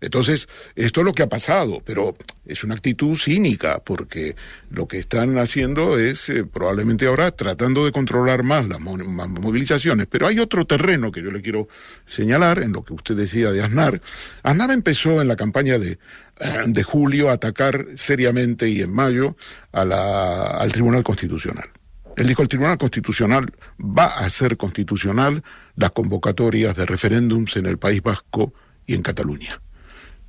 Entonces, 0.00 0.48
esto 0.76 1.00
es 1.00 1.06
lo 1.06 1.14
que 1.14 1.22
ha 1.22 1.30
pasado, 1.30 1.80
pero 1.82 2.14
es 2.44 2.62
una 2.62 2.74
actitud 2.74 3.16
cínica, 3.16 3.80
porque 3.82 4.36
lo 4.68 4.86
que 4.86 4.98
están 4.98 5.38
haciendo 5.38 5.98
es 5.98 6.28
eh, 6.28 6.44
probablemente 6.44 7.06
ahora 7.06 7.30
tratando 7.30 7.86
de 7.86 7.92
controlar 7.92 8.42
más 8.42 8.68
las 8.68 8.80
movilizaciones. 8.80 10.06
Pero 10.10 10.26
hay 10.26 10.40
otro 10.40 10.66
terreno 10.66 11.10
que 11.10 11.22
yo 11.22 11.30
le 11.30 11.40
quiero 11.40 11.68
señalar 12.04 12.58
en 12.58 12.72
lo 12.72 12.84
que 12.84 12.92
usted 12.92 13.14
decía 13.16 13.50
de 13.50 13.62
Aznar. 13.62 14.02
Aznar 14.42 14.72
empezó 14.72 15.22
en 15.22 15.28
la 15.28 15.36
campaña 15.36 15.78
de, 15.78 15.92
eh, 15.92 16.62
de 16.66 16.82
julio 16.82 17.30
a 17.30 17.34
atacar 17.34 17.86
seriamente 17.94 18.68
y 18.68 18.82
en 18.82 18.92
mayo 18.92 19.36
a 19.72 19.86
la- 19.86 20.48
al 20.48 20.70
Tribunal 20.70 21.02
Constitucional. 21.02 21.70
Él 22.16 22.26
dijo, 22.28 22.42
el 22.42 22.48
Tribunal 22.48 22.78
Constitucional 22.78 23.52
va 23.80 24.06
a 24.06 24.28
ser 24.28 24.56
constitucional 24.56 25.42
las 25.76 25.90
convocatorias 25.90 26.76
de 26.76 26.86
referéndums 26.86 27.56
en 27.56 27.66
el 27.66 27.78
País 27.78 28.02
Vasco 28.02 28.52
y 28.86 28.94
en 28.94 29.02
Cataluña. 29.02 29.60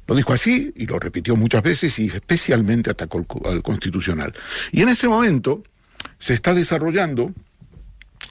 Lo 0.08 0.16
dijo 0.16 0.34
así 0.34 0.72
y 0.76 0.86
lo 0.86 1.00
repitió 1.00 1.36
muchas 1.36 1.64
veces 1.64 1.98
y 2.00 2.08
especialmente 2.08 2.90
atacó 2.92 3.20
al, 3.20 3.28
co- 3.28 3.50
al 3.50 3.62
Constitucional. 3.64 4.34
Y 4.72 4.82
en 4.82 4.90
este 4.90 5.08
momento 5.08 5.64
se 6.20 6.34
está 6.34 6.54
desarrollando, 6.54 7.34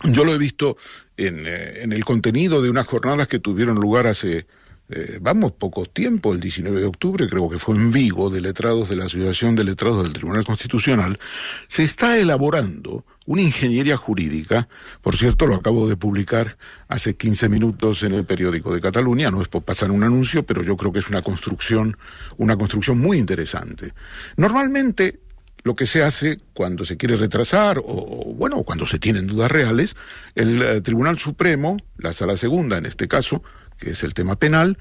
yo 0.04 0.24
lo 0.24 0.34
he 0.34 0.38
visto 0.38 0.76
en, 1.16 1.44
eh, 1.46 1.82
en 1.82 1.92
el 1.92 2.04
contenido 2.04 2.60
de 2.62 2.70
unas 2.70 2.86
jornadas 2.86 3.28
que 3.28 3.38
tuvieron 3.38 3.76
lugar 3.76 4.06
hace, 4.06 4.46
eh, 4.90 5.18
vamos, 5.20 5.52
poco 5.52 5.86
tiempo, 5.86 6.32
el 6.32 6.40
19 6.40 6.80
de 6.80 6.86
octubre, 6.86 7.26
creo 7.28 7.48
que 7.48 7.58
fue 7.58 7.74
en 7.74 7.90
Vigo, 7.90 8.28
de 8.28 8.42
letrados 8.42 8.90
de 8.90 8.96
la 8.96 9.06
Asociación 9.06 9.54
de 9.54 9.64
Letrados 9.64 10.02
del 10.02 10.12
Tribunal 10.12 10.44
Constitucional, 10.44 11.18
se 11.68 11.84
está 11.84 12.18
elaborando 12.18 13.04
una 13.26 13.40
ingeniería 13.40 13.96
jurídica, 13.96 14.68
por 15.00 15.16
cierto, 15.16 15.46
lo 15.46 15.54
acabo 15.54 15.88
de 15.88 15.96
publicar 15.96 16.58
hace 16.88 17.16
15 17.16 17.48
minutos 17.48 18.02
en 18.02 18.12
el 18.12 18.26
periódico 18.26 18.74
de 18.74 18.82
Cataluña, 18.82 19.30
no 19.30 19.40
es 19.40 19.48
por 19.48 19.62
pasar 19.62 19.90
un 19.90 20.04
anuncio, 20.04 20.44
pero 20.44 20.62
yo 20.62 20.76
creo 20.76 20.92
que 20.92 20.98
es 20.98 21.08
una 21.08 21.22
construcción, 21.22 21.96
una 22.36 22.56
construcción 22.56 22.98
muy 22.98 23.16
interesante. 23.16 23.94
Normalmente, 24.36 25.20
lo 25.62 25.74
que 25.74 25.86
se 25.86 26.02
hace 26.02 26.40
cuando 26.52 26.84
se 26.84 26.98
quiere 26.98 27.16
retrasar 27.16 27.78
o, 27.78 28.34
bueno, 28.36 28.62
cuando 28.64 28.86
se 28.86 28.98
tienen 28.98 29.26
dudas 29.26 29.50
reales, 29.50 29.96
el 30.34 30.62
eh, 30.62 30.80
Tribunal 30.82 31.18
Supremo, 31.18 31.78
la 31.96 32.12
Sala 32.12 32.36
Segunda 32.36 32.76
en 32.76 32.84
este 32.84 33.08
caso, 33.08 33.42
que 33.78 33.90
es 33.90 34.02
el 34.02 34.14
tema 34.14 34.36
penal, 34.36 34.78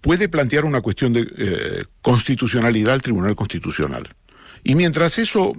puede 0.00 0.28
plantear 0.28 0.64
una 0.64 0.80
cuestión 0.80 1.12
de 1.12 1.26
eh, 1.36 1.84
constitucionalidad 2.02 2.94
al 2.94 3.02
Tribunal 3.02 3.36
Constitucional. 3.36 4.14
Y 4.64 4.74
mientras 4.74 5.18
eso 5.18 5.54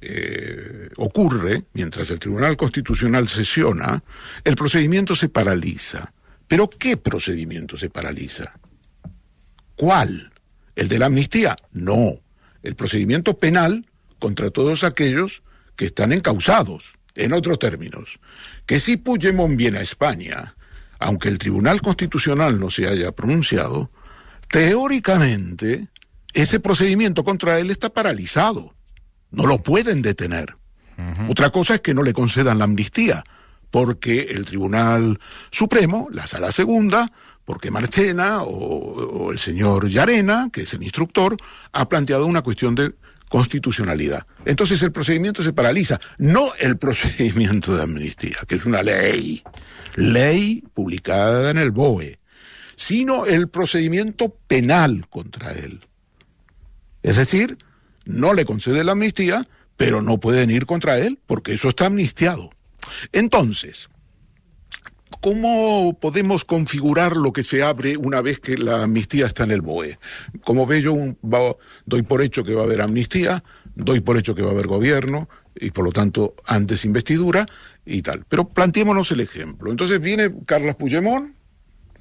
eh, 0.00 0.90
ocurre, 0.96 1.64
mientras 1.72 2.10
el 2.10 2.18
Tribunal 2.18 2.56
Constitucional 2.56 3.28
sesiona, 3.28 4.02
el 4.44 4.56
procedimiento 4.56 5.16
se 5.16 5.28
paraliza. 5.28 6.12
¿Pero 6.46 6.68
qué 6.68 6.96
procedimiento 6.96 7.76
se 7.76 7.90
paraliza? 7.90 8.58
¿Cuál? 9.74 10.32
¿El 10.74 10.88
de 10.88 10.98
la 10.98 11.06
amnistía? 11.06 11.56
No. 11.72 12.20
El 12.62 12.74
procedimiento 12.76 13.38
penal 13.38 13.86
contra 14.18 14.50
todos 14.50 14.84
aquellos 14.84 15.42
que 15.76 15.86
están 15.86 16.12
encausados. 16.12 16.94
En 17.14 17.32
otros 17.32 17.58
términos, 17.58 18.20
que 18.66 18.78
si 18.78 18.98
Puigdemont 18.98 19.56
viene 19.56 19.78
a 19.78 19.82
España, 19.82 20.54
aunque 20.98 21.28
el 21.28 21.38
Tribunal 21.38 21.80
Constitucional 21.80 22.58
no 22.58 22.70
se 22.70 22.86
haya 22.86 23.12
pronunciado, 23.12 23.90
teóricamente 24.50 25.88
ese 26.32 26.60
procedimiento 26.60 27.24
contra 27.24 27.58
él 27.58 27.70
está 27.70 27.90
paralizado. 27.90 28.74
No 29.30 29.46
lo 29.46 29.62
pueden 29.62 30.02
detener. 30.02 30.56
Otra 31.28 31.50
cosa 31.50 31.74
es 31.74 31.80
que 31.82 31.92
no 31.92 32.02
le 32.02 32.14
concedan 32.14 32.58
la 32.58 32.64
amnistía, 32.64 33.22
porque 33.70 34.22
el 34.30 34.46
Tribunal 34.46 35.20
Supremo, 35.50 36.08
la 36.10 36.26
Sala 36.26 36.52
Segunda, 36.52 37.12
porque 37.44 37.70
Marchena 37.70 38.42
o, 38.42 38.48
o 38.48 39.32
el 39.32 39.38
señor 39.38 39.88
Llarena, 39.88 40.48
que 40.50 40.62
es 40.62 40.72
el 40.72 40.82
instructor, 40.82 41.36
ha 41.72 41.88
planteado 41.88 42.24
una 42.24 42.42
cuestión 42.42 42.74
de 42.74 42.94
constitucionalidad. 43.28 44.26
Entonces 44.44 44.82
el 44.82 44.92
procedimiento 44.92 45.42
se 45.42 45.52
paraliza, 45.52 46.00
no 46.18 46.54
el 46.58 46.76
procedimiento 46.78 47.76
de 47.76 47.82
amnistía, 47.82 48.36
que 48.46 48.56
es 48.56 48.64
una 48.64 48.82
ley, 48.82 49.42
ley 49.96 50.62
publicada 50.74 51.50
en 51.50 51.58
el 51.58 51.70
BOE, 51.70 52.18
sino 52.76 53.26
el 53.26 53.48
procedimiento 53.48 54.36
penal 54.46 55.08
contra 55.08 55.52
él. 55.52 55.80
Es 57.02 57.16
decir, 57.16 57.58
no 58.04 58.34
le 58.34 58.44
concede 58.44 58.84
la 58.84 58.92
amnistía, 58.92 59.46
pero 59.76 60.02
no 60.02 60.18
pueden 60.18 60.50
ir 60.50 60.66
contra 60.66 60.98
él 60.98 61.18
porque 61.26 61.54
eso 61.54 61.68
está 61.68 61.86
amnistiado. 61.86 62.50
Entonces, 63.12 63.88
¿cómo 65.20 65.96
podemos 65.98 66.44
configurar 66.44 67.16
lo 67.16 67.32
que 67.32 67.42
se 67.42 67.62
abre 67.62 67.96
una 67.96 68.20
vez 68.20 68.40
que 68.40 68.56
la 68.56 68.82
amnistía 68.82 69.26
está 69.26 69.44
en 69.44 69.50
el 69.50 69.62
BOE? 69.62 69.98
Como 70.44 70.66
ve 70.66 70.82
yo, 70.82 70.92
un, 70.92 71.18
va, 71.22 71.56
doy 71.84 72.02
por 72.02 72.22
hecho 72.22 72.44
que 72.44 72.54
va 72.54 72.62
a 72.62 72.64
haber 72.64 72.80
amnistía, 72.80 73.42
doy 73.74 74.00
por 74.00 74.16
hecho 74.16 74.34
que 74.34 74.42
va 74.42 74.50
a 74.50 74.52
haber 74.52 74.66
gobierno 74.66 75.28
y 75.58 75.70
por 75.70 75.84
lo 75.84 75.92
tanto 75.92 76.34
antes 76.46 76.84
investidura 76.84 77.46
y 77.84 78.02
tal. 78.02 78.24
Pero 78.28 78.48
planteémonos 78.48 79.10
el 79.12 79.20
ejemplo. 79.20 79.70
Entonces 79.70 80.00
viene 80.00 80.32
Carles 80.44 80.74
Puigdemont, 80.74 81.36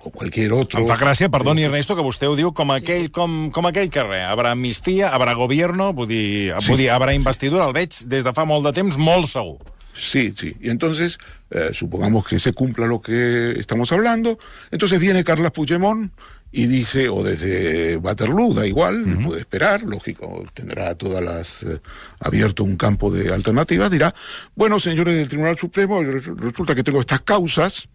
o 0.05 0.12
qualsevol 0.12 0.62
otro... 0.62 0.85
Fa 0.85 0.97
gràcia, 1.01 1.29
perdoni 1.33 1.65
Ernesto, 1.65 1.95
que 1.97 2.05
vostè 2.05 2.29
ho 2.29 2.35
diu 2.38 2.51
com 2.55 2.71
aquell, 2.75 3.09
com, 3.13 3.50
com 3.53 3.65
aquell 3.69 3.89
carrer. 3.93 4.21
Habrà 4.29 4.53
amnistia, 4.53 5.09
habrà 5.15 5.33
gobierno, 5.38 5.91
vull 5.97 6.09
dir, 6.12 6.53
sí. 6.59 6.69
vull 6.69 6.83
dir, 6.83 6.91
habrà 6.93 7.15
investidura, 7.17 7.65
el 7.65 7.74
veig 7.74 8.03
des 8.12 8.25
de 8.25 8.33
fa 8.35 8.45
molt 8.45 8.69
de 8.69 8.75
temps 8.77 9.00
molt 9.01 9.31
segur. 9.31 9.57
Sí, 9.95 10.33
sí. 10.37 10.55
Y 10.59 10.69
entonces, 10.69 11.17
eh, 11.49 11.69
supongamos 11.73 12.27
que 12.27 12.39
se 12.39 12.53
cumpla 12.53 12.85
lo 12.85 13.01
que 13.01 13.51
estamos 13.57 13.91
hablando, 13.91 14.37
entonces 14.71 14.99
viene 14.99 15.23
Carles 15.23 15.51
Puigdemont 15.51 16.11
y 16.51 16.67
dice, 16.67 17.09
o 17.09 17.23
desde 17.23 17.97
Waterloo, 17.97 18.53
da 18.53 18.65
igual, 18.65 19.03
uh 19.03 19.07
-huh. 19.07 19.25
puede 19.25 19.39
esperar, 19.41 19.83
lógico, 19.83 20.45
tendrá 20.53 20.95
todas 20.95 21.23
las, 21.23 21.63
eh, 21.63 21.81
abierto 22.19 22.63
un 22.63 22.77
campo 22.77 23.11
de 23.11 23.33
alternativas, 23.33 23.91
dirá, 23.91 24.13
bueno, 24.55 24.79
señores 24.79 25.15
del 25.15 25.27
Tribunal 25.27 25.57
Supremo, 25.57 26.01
resulta 26.03 26.75
que 26.75 26.83
tengo 26.83 26.99
estas 26.99 27.21
causas, 27.21 27.89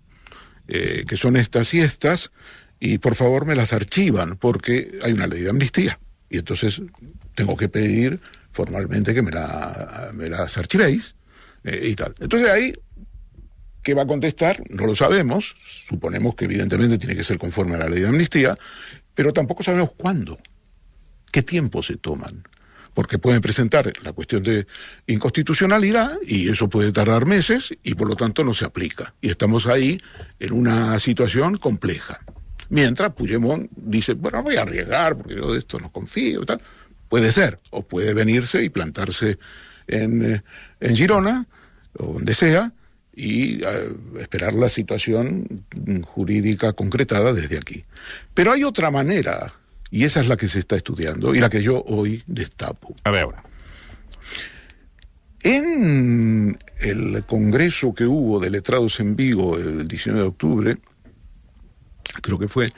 eh, 0.68 1.04
que 1.06 1.16
son 1.16 1.36
estas 1.36 1.72
y 1.74 1.80
estas, 1.80 2.32
y 2.78 2.98
por 2.98 3.14
favor 3.14 3.46
me 3.46 3.54
las 3.54 3.72
archivan, 3.72 4.36
porque 4.36 4.98
hay 5.02 5.12
una 5.12 5.26
ley 5.26 5.42
de 5.42 5.50
amnistía. 5.50 5.98
Y 6.28 6.38
entonces 6.38 6.80
tengo 7.34 7.56
que 7.56 7.68
pedir 7.68 8.20
formalmente 8.52 9.14
que 9.14 9.22
me, 9.22 9.30
la, 9.30 10.10
me 10.14 10.28
las 10.28 10.56
archivéis 10.56 11.14
eh, 11.64 11.94
tal. 11.96 12.14
Entonces 12.20 12.50
ahí, 12.50 12.72
¿qué 13.82 13.94
va 13.94 14.02
a 14.02 14.06
contestar? 14.06 14.62
No 14.70 14.86
lo 14.86 14.94
sabemos. 14.94 15.56
Suponemos 15.88 16.34
que 16.34 16.46
evidentemente 16.46 16.98
tiene 16.98 17.16
que 17.16 17.24
ser 17.24 17.38
conforme 17.38 17.74
a 17.74 17.78
la 17.78 17.88
ley 17.88 18.00
de 18.00 18.08
amnistía, 18.08 18.56
pero 19.14 19.32
tampoco 19.32 19.62
sabemos 19.62 19.92
cuándo, 19.96 20.38
qué 21.30 21.42
tiempo 21.42 21.82
se 21.82 21.96
toman 21.96 22.42
porque 22.94 23.18
pueden 23.18 23.40
presentar 23.40 23.92
la 24.02 24.12
cuestión 24.12 24.42
de 24.42 24.66
inconstitucionalidad 25.06 26.18
y 26.26 26.48
eso 26.50 26.68
puede 26.68 26.92
tardar 26.92 27.26
meses 27.26 27.76
y 27.82 27.94
por 27.94 28.08
lo 28.08 28.16
tanto 28.16 28.44
no 28.44 28.54
se 28.54 28.64
aplica. 28.64 29.14
Y 29.20 29.30
estamos 29.30 29.66
ahí 29.66 30.00
en 30.38 30.52
una 30.52 30.98
situación 30.98 31.56
compleja. 31.56 32.20
Mientras 32.68 33.12
Puigdemont 33.12 33.70
dice, 33.74 34.14
bueno, 34.14 34.42
voy 34.42 34.56
a 34.56 34.62
arriesgar 34.62 35.16
porque 35.16 35.34
yo 35.34 35.52
de 35.52 35.58
esto 35.58 35.78
no 35.78 35.90
confío 35.90 36.42
y 36.42 36.46
tal. 36.46 36.60
Puede 37.08 37.32
ser, 37.32 37.58
o 37.70 37.82
puede 37.82 38.14
venirse 38.14 38.62
y 38.62 38.68
plantarse 38.68 39.38
en, 39.88 40.34
eh, 40.34 40.42
en 40.80 40.96
Girona 40.96 41.46
o 41.98 42.14
donde 42.14 42.34
sea 42.34 42.72
y 43.14 43.62
eh, 43.62 43.92
esperar 44.20 44.54
la 44.54 44.68
situación 44.68 45.64
jurídica 46.02 46.72
concretada 46.72 47.32
desde 47.32 47.58
aquí. 47.58 47.84
Pero 48.34 48.52
hay 48.52 48.64
otra 48.64 48.90
manera 48.90 49.54
y 49.90 50.04
esa 50.04 50.20
es 50.20 50.28
la 50.28 50.36
que 50.36 50.48
se 50.48 50.60
está 50.60 50.76
estudiando 50.76 51.34
y 51.34 51.40
la 51.40 51.50
que 51.50 51.62
yo 51.62 51.82
hoy 51.86 52.22
destapo. 52.26 52.94
A 53.04 53.10
ver. 53.10 53.26
En 55.42 56.58
el 56.78 57.24
congreso 57.24 57.94
que 57.94 58.04
hubo 58.04 58.40
de 58.40 58.50
letrados 58.50 59.00
en 59.00 59.16
Vigo 59.16 59.56
el 59.56 59.88
19 59.88 60.20
de 60.20 60.28
octubre, 60.28 60.78
creo 62.20 62.38
que 62.38 62.48
fue, 62.48 62.72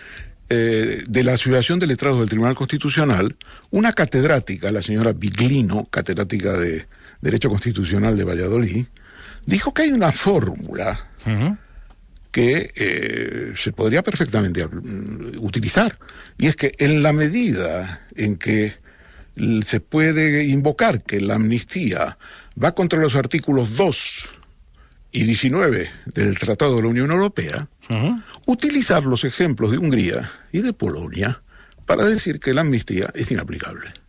eh, 0.48 1.02
de 1.08 1.24
la 1.24 1.32
Asociación 1.32 1.78
de 1.78 1.86
Letrados 1.86 2.20
del 2.20 2.28
Tribunal 2.28 2.54
Constitucional, 2.54 3.36
una 3.70 3.92
catedrática, 3.92 4.70
la 4.70 4.82
señora 4.82 5.12
Biglino, 5.12 5.86
catedrática 5.86 6.52
de 6.52 6.86
Derecho 7.22 7.48
Constitucional 7.48 8.16
de 8.16 8.24
Valladolid, 8.24 8.84
dijo 9.46 9.72
que 9.72 9.82
hay 9.82 9.92
una 9.92 10.12
fórmula 10.12 11.08
que 12.30 12.72
eh, 12.74 13.54
se 13.56 13.72
podría 13.72 14.02
perfectamente 14.02 14.66
mm, 14.66 15.38
utilizar. 15.38 15.96
Y 16.36 16.48
es 16.48 16.56
que 16.56 16.74
en 16.78 17.02
la 17.02 17.12
medida 17.12 18.06
en 18.16 18.36
que 18.36 18.74
se 19.64 19.80
puede 19.80 20.44
invocar 20.44 21.02
que 21.02 21.20
la 21.20 21.36
amnistía 21.36 22.18
va 22.62 22.74
contra 22.74 23.00
los 23.00 23.16
artículos 23.16 23.76
2 23.76 24.28
y 25.12 25.24
19 25.24 25.90
del 26.06 26.38
Tratado 26.38 26.76
de 26.76 26.82
la 26.82 26.88
Unión 26.88 27.10
Europea, 27.10 27.68
utilizar 28.46 29.04
los 29.04 29.24
ejemplos 29.24 29.70
de 29.70 29.78
Hungría 29.78 30.32
y 30.52 30.60
de 30.60 30.72
Polonia 30.72 31.42
para 31.86 32.04
decir 32.04 32.40
que 32.40 32.52
la 32.52 32.62
amnistía 32.62 33.10
es 33.14 33.30
inaplicable 33.30 34.01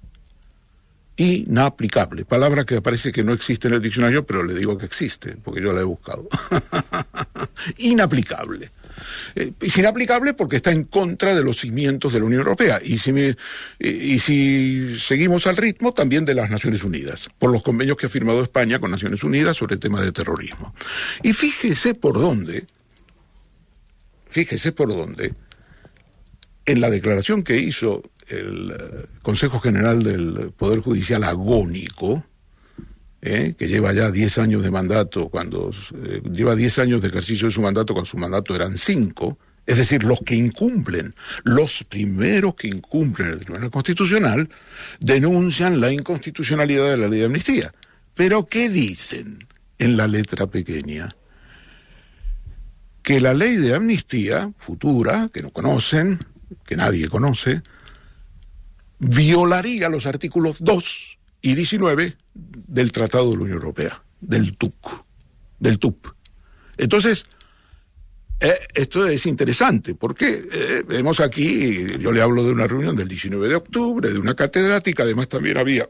inaplicable. 1.17 2.25
Palabra 2.25 2.65
que 2.65 2.81
parece 2.81 3.11
que 3.11 3.23
no 3.23 3.33
existe 3.33 3.67
en 3.67 3.75
el 3.75 3.81
diccionario, 3.81 4.25
pero 4.25 4.43
le 4.43 4.55
digo 4.55 4.77
que 4.77 4.85
existe, 4.85 5.35
porque 5.43 5.61
yo 5.61 5.73
la 5.73 5.81
he 5.81 5.85
buscado. 5.85 6.27
inaplicable. 7.77 8.71
Eh, 9.35 9.51
es 9.59 9.77
inaplicable 9.77 10.33
porque 10.33 10.57
está 10.57 10.71
en 10.71 10.83
contra 10.83 11.35
de 11.35 11.43
los 11.43 11.59
cimientos 11.59 12.13
de 12.13 12.19
la 12.19 12.25
Unión 12.25 12.39
Europea 12.39 12.79
y 12.83 12.97
si, 12.97 13.11
me, 13.11 13.35
y 13.79 14.19
si 14.19 14.97
seguimos 14.99 15.47
al 15.47 15.57
ritmo 15.57 15.93
también 15.93 16.25
de 16.25 16.35
las 16.35 16.49
Naciones 16.49 16.83
Unidas, 16.83 17.29
por 17.39 17.51
los 17.51 17.63
convenios 17.63 17.97
que 17.97 18.05
ha 18.05 18.09
firmado 18.09 18.43
España 18.43 18.79
con 18.79 18.91
Naciones 18.91 19.23
Unidas 19.23 19.57
sobre 19.57 19.75
el 19.75 19.79
tema 19.79 20.01
de 20.01 20.11
terrorismo. 20.11 20.73
Y 21.21 21.33
fíjese 21.33 21.95
por 21.95 22.19
dónde, 22.19 22.65
fíjese 24.29 24.71
por 24.71 24.89
dónde, 24.89 25.33
en 26.65 26.81
la 26.81 26.89
declaración 26.89 27.43
que 27.43 27.57
hizo 27.57 28.03
el 28.27 28.71
eh, 28.71 29.05
Consejo 29.21 29.59
General 29.59 30.01
del 30.03 30.51
Poder 30.55 30.79
Judicial 30.79 31.23
agónico, 31.23 32.25
eh, 33.21 33.55
que 33.57 33.67
lleva 33.67 33.93
ya 33.93 34.11
10 34.11 34.37
años 34.39 34.63
de 34.63 34.71
mandato, 34.71 35.29
cuando 35.29 35.71
eh, 36.03 36.21
lleva 36.31 36.55
10 36.55 36.79
años 36.79 37.01
de 37.01 37.07
ejercicio 37.07 37.47
de 37.47 37.53
su 37.53 37.61
mandato, 37.61 37.93
cuando 37.93 38.09
su 38.09 38.17
mandato 38.17 38.53
eran 38.55 38.77
5, 38.77 39.37
es 39.65 39.77
decir, 39.77 40.03
los 40.03 40.19
que 40.21 40.35
incumplen, 40.35 41.15
los 41.43 41.85
primeros 41.85 42.55
que 42.55 42.67
incumplen 42.67 43.29
el 43.29 43.39
Tribunal 43.39 43.71
Constitucional, 43.71 44.49
denuncian 44.99 45.79
la 45.79 45.91
inconstitucionalidad 45.91 46.89
de 46.89 46.97
la 46.97 47.07
ley 47.07 47.21
de 47.21 47.25
amnistía. 47.27 47.73
Pero 48.13 48.45
¿qué 48.45 48.69
dicen 48.69 49.47
en 49.79 49.95
la 49.95 50.07
letra 50.07 50.47
pequeña? 50.47 51.15
Que 53.01 53.21
la 53.21 53.33
ley 53.33 53.55
de 53.55 53.73
amnistía 53.73 54.51
futura, 54.57 55.29
que 55.33 55.41
no 55.41 55.49
conocen, 55.51 56.19
que 56.65 56.75
nadie 56.75 57.07
conoce, 57.07 57.61
violaría 58.99 59.89
los 59.89 60.05
artículos 60.05 60.57
2 60.59 61.17
y 61.41 61.55
19 61.55 62.17
del 62.33 62.91
Tratado 62.91 63.31
de 63.31 63.37
la 63.37 63.43
Unión 63.43 63.57
Europea, 63.57 64.03
del 64.21 64.57
TUC, 64.57 65.05
del 65.59 65.79
TUP. 65.79 66.07
Entonces, 66.77 67.25
eh, 68.39 68.59
esto 68.73 69.05
es 69.07 69.25
interesante, 69.25 69.95
porque 69.95 70.45
eh, 70.51 70.83
vemos 70.87 71.19
aquí, 71.19 71.97
yo 71.99 72.11
le 72.11 72.21
hablo 72.21 72.43
de 72.43 72.51
una 72.51 72.67
reunión 72.67 72.95
del 72.95 73.07
19 73.07 73.47
de 73.47 73.55
octubre, 73.55 74.09
de 74.09 74.19
una 74.19 74.35
catedrática, 74.35 75.03
además 75.03 75.29
también 75.29 75.57
había 75.57 75.89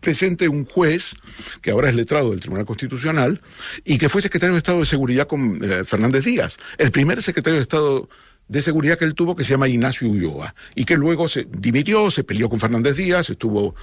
presente 0.00 0.48
un 0.48 0.64
juez, 0.64 1.14
que 1.60 1.70
ahora 1.70 1.88
es 1.88 1.94
letrado 1.94 2.30
del 2.30 2.40
Tribunal 2.40 2.66
Constitucional, 2.66 3.40
y 3.84 3.98
que 3.98 4.08
fue 4.08 4.22
secretario 4.22 4.54
de 4.54 4.58
Estado 4.58 4.80
de 4.80 4.86
Seguridad 4.86 5.26
con 5.26 5.58
eh, 5.62 5.84
Fernández 5.84 6.24
Díaz, 6.24 6.58
el 6.78 6.90
primer 6.90 7.22
secretario 7.22 7.58
de 7.58 7.62
Estado 7.62 8.08
de 8.50 8.62
seguridad 8.62 8.98
que 8.98 9.04
él 9.04 9.14
tuvo 9.14 9.36
que 9.36 9.44
se 9.44 9.52
llama 9.52 9.68
Ignacio 9.68 10.08
Ulloa 10.08 10.56
y 10.74 10.84
que 10.84 10.96
luego 10.96 11.28
se 11.28 11.46
dimitió, 11.48 12.10
se 12.10 12.24
peleó 12.24 12.50
con 12.50 12.58
Fernández 12.58 12.96
Díaz, 12.96 13.30
estuvo 13.30 13.76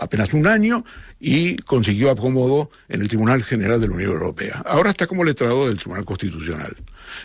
apenas 0.00 0.34
un 0.34 0.48
año 0.48 0.84
y 1.20 1.56
consiguió 1.58 2.10
acomodo 2.10 2.68
en 2.88 3.00
el 3.00 3.06
Tribunal 3.06 3.44
General 3.44 3.80
de 3.80 3.86
la 3.86 3.94
Unión 3.94 4.10
Europea. 4.10 4.64
Ahora 4.66 4.90
está 4.90 5.06
como 5.06 5.22
letrado 5.22 5.68
del 5.68 5.78
Tribunal 5.78 6.04
Constitucional. 6.04 6.76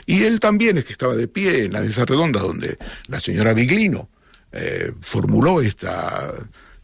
Y 0.06 0.23
él 0.23 0.39
también 0.39 0.77
es 0.77 0.86
que 0.86 0.91
estaba 0.91 1.15
de 1.15 1.27
pie 1.27 1.65
en 1.65 1.73
la 1.73 1.82
mesa 1.82 2.06
redonda 2.06 2.41
donde 2.41 2.77
la 3.08 3.19
señora 3.19 3.53
Biglino 3.53 4.10
eh, 4.51 4.93
formuló 5.01 5.62
esta, 5.62 6.32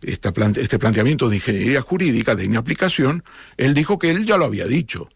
esta 0.01 0.33
este 0.55 0.79
planteamiento 0.79 1.29
de 1.29 1.35
ingeniería 1.35 1.81
jurídica 1.81 2.33
de 2.33 2.45
inaplicación, 2.45 3.23
él 3.57 3.75
dijo 3.75 3.99
que 3.99 4.09
él 4.09 4.25
ya 4.25 4.37
lo 4.37 4.45
había 4.45 4.65
dicho 4.65 5.07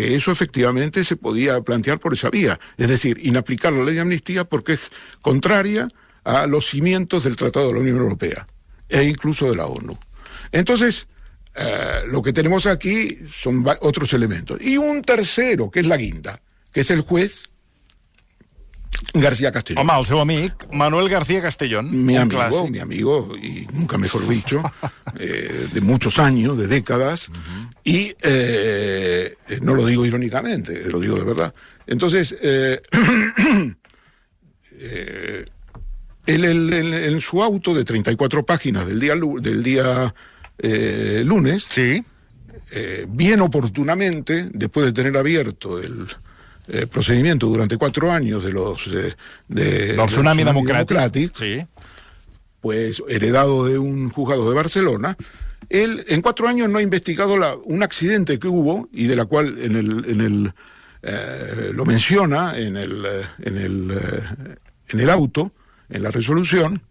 que 0.00 0.16
eso 0.16 0.32
efectivamente 0.32 1.04
se 1.04 1.16
podía 1.16 1.60
plantear 1.60 2.00
por 2.00 2.14
esa 2.14 2.30
vía, 2.30 2.58
es 2.78 2.88
decir, 2.88 3.20
inaplicar 3.22 3.70
la 3.70 3.84
ley 3.84 3.96
de 3.96 4.00
amnistía 4.00 4.44
porque 4.44 4.72
es 4.72 4.80
contraria 5.20 5.88
a 6.24 6.46
los 6.46 6.70
cimientos 6.70 7.24
del 7.24 7.36
Tratado 7.36 7.68
de 7.68 7.74
la 7.74 7.80
Unión 7.80 7.98
Europea 7.98 8.46
e 8.88 9.02
incluso 9.02 9.50
de 9.50 9.56
la 9.56 9.66
ONU. 9.66 9.98
Entonces, 10.52 11.06
eh, 11.54 12.00
lo 12.06 12.22
que 12.22 12.32
tenemos 12.32 12.64
aquí 12.64 13.18
son 13.30 13.62
otros 13.82 14.14
elementos. 14.14 14.58
Y 14.62 14.78
un 14.78 15.02
tercero, 15.02 15.70
que 15.70 15.80
es 15.80 15.86
la 15.86 15.98
guinda, 15.98 16.40
que 16.72 16.80
es 16.80 16.90
el 16.90 17.02
juez 17.02 17.50
García 19.14 19.50
Castellón. 19.50 19.88
Home, 19.88 20.00
el 20.00 20.06
seu 20.06 20.20
amic, 20.20 20.72
Manuel 20.72 21.08
García 21.08 21.42
Castellón. 21.42 22.04
Mi 22.04 22.16
amigo, 22.16 22.68
mi 22.68 22.78
amigo, 22.78 23.36
y 23.36 23.66
nunca 23.72 23.98
mejor 23.98 24.26
dicho, 24.28 24.62
eh, 25.18 25.68
de 25.72 25.80
muchos 25.80 26.18
años, 26.18 26.56
de 26.58 26.66
décadas, 26.66 27.30
y 27.82 28.14
eh, 28.22 29.36
no 29.62 29.74
lo 29.74 29.86
digo 29.86 30.06
irónicamente, 30.06 30.84
lo 30.88 31.00
digo 31.00 31.16
de 31.16 31.24
verdad. 31.24 31.54
Entonces, 31.86 32.36
eh, 32.40 32.80
él, 36.26 36.72
en 36.72 37.20
su 37.20 37.42
auto 37.42 37.74
de 37.74 37.84
34 37.84 38.46
páginas 38.46 38.86
del 38.86 39.00
día, 39.00 39.14
del 39.14 39.62
día 39.62 40.14
lunes, 41.24 41.64
sí. 41.64 42.04
bien 43.08 43.40
oportunamente, 43.40 44.48
después 44.52 44.86
de 44.86 44.92
tener 44.92 45.16
abierto 45.16 45.80
el 45.80 46.06
eh, 46.68 46.86
procedimiento 46.86 47.46
durante 47.46 47.76
cuatro 47.76 48.10
años 48.10 48.44
de 48.44 48.52
los 48.52 48.86
eh, 48.88 49.16
de, 49.48 49.94
del 49.94 50.06
Tsunami, 50.06 50.44
Democratic, 50.44 51.34
sí. 51.34 51.66
pues 52.60 53.02
heredado 53.08 53.66
de 53.66 53.78
un 53.78 54.10
juzgado 54.10 54.48
de 54.48 54.54
Barcelona, 54.54 55.16
él 55.68 56.04
en 56.08 56.22
cuatro 56.22 56.48
años 56.48 56.68
no 56.68 56.78
ha 56.78 56.82
investigado 56.82 57.36
la, 57.36 57.54
un 57.56 57.82
accidente 57.82 58.38
que 58.38 58.48
hubo 58.48 58.88
y 58.92 59.06
de 59.06 59.16
la 59.16 59.24
cual 59.24 59.58
en 59.58 59.76
el, 59.76 60.04
en 60.08 60.20
el 60.20 60.52
eh, 61.02 61.70
lo 61.72 61.84
menciona 61.84 62.58
en 62.58 62.76
el, 62.76 63.06
en 63.38 63.56
el, 63.56 63.98
en 64.88 65.00
el 65.00 65.10
auto, 65.10 65.52
en 65.88 66.02
la 66.02 66.10
resolución, 66.10 66.82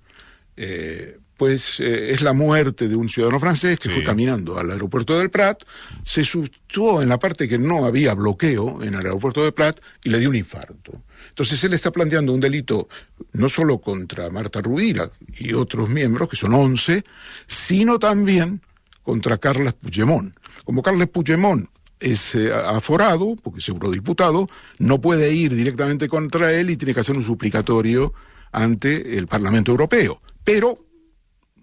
pues 1.40 1.80
eh, 1.80 2.12
es 2.12 2.22
la 2.22 2.34
muerte 2.34 2.90
de 2.90 2.98
un 2.98 3.08
ciudadano 3.08 3.40
francés 3.40 3.80
que 3.80 3.90
fue 3.90 4.04
caminando 4.04 4.60
al 4.60 4.70
aeropuerto 4.72 5.18
del 5.18 5.30
Prat, 5.30 5.64
se 6.04 6.26
situó 6.26 7.02
en 7.02 7.08
la 7.08 7.18
parte 7.18 7.48
que 7.48 7.58
no 7.58 7.86
había 7.86 8.14
bloqueo 8.14 8.84
en 8.84 8.94
el 8.94 9.06
aeropuerto 9.06 9.42
del 9.42 9.54
Prat 9.54 9.80
y 10.04 10.10
le 10.10 10.20
dio 10.20 10.30
un 10.30 10.36
infarto. 10.36 11.02
Entonces 11.30 11.64
él 11.64 11.74
está 11.74 11.92
planteando 11.92 12.34
un 12.34 12.42
delito 12.42 12.90
no 13.32 13.48
solo 13.48 13.78
contra 13.80 14.30
Marta 14.30 14.60
Rubira 14.60 15.10
y 15.38 15.54
otros 15.54 15.90
miembros, 15.90 16.28
que 16.28 16.36
son 16.36 16.54
11, 16.54 17.06
sino 17.48 18.00
también 18.00 18.62
contra 19.02 19.38
Carles 19.38 19.76
Puigdemont. 19.76 20.36
Como 20.66 20.84
Carles 20.84 21.08
Puigdemont 21.08 21.70
es 22.02 22.36
eh, 22.36 22.52
aforado, 22.54 23.38
porque 23.42 23.60
es 23.60 23.70
eurodiputado, 23.70 24.50
no 24.78 25.00
puede 25.00 25.32
ir 25.34 25.56
directamente 25.56 26.10
contra 26.10 26.52
él 26.52 26.70
y 26.70 26.76
tiene 26.76 26.94
que 26.94 27.00
hacer 27.00 27.16
un 27.16 27.24
suplicatorio 27.24 28.14
ante 28.52 29.18
el 29.18 29.28
Parlamento 29.28 29.72
Europeo. 29.72 30.22
Pero, 30.44 30.89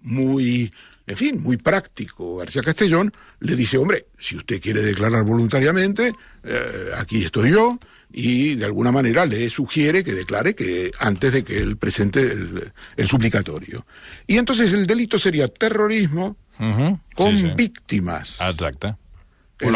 muy, 0.07 0.71
en 1.05 1.17
fin, 1.17 1.41
muy 1.41 1.57
práctico, 1.57 2.37
García 2.37 2.61
Castellón 2.63 3.13
le 3.39 3.55
dice, 3.55 3.77
hombre, 3.77 4.07
si 4.17 4.35
usted 4.35 4.61
quiere 4.61 4.81
declarar 4.81 5.23
voluntariamente, 5.23 6.13
eh, 6.43 6.91
aquí 6.97 7.23
estoy 7.25 7.51
yo, 7.51 7.77
y 8.11 8.55
de 8.55 8.65
alguna 8.65 8.91
manera 8.91 9.25
le 9.25 9.49
sugiere 9.49 10.03
que 10.03 10.13
declare 10.13 10.55
que 10.55 10.91
antes 10.99 11.33
de 11.33 11.43
que 11.43 11.57
él 11.59 11.75
presente 11.77 12.21
el, 12.21 12.71
el 12.95 13.07
suplicatorio. 13.07 13.85
Y 14.25 14.37
entonces 14.37 14.71
el 14.73 14.87
delito 14.87 15.19
sería 15.19 15.47
terrorismo 15.47 16.35
Uh 16.59 16.63
-huh. 16.63 16.99
con 17.13 17.37
sí, 17.37 17.43
sí. 17.43 17.51
víctimes. 17.55 18.37
Exacte. 18.41 18.95
El 19.59 19.75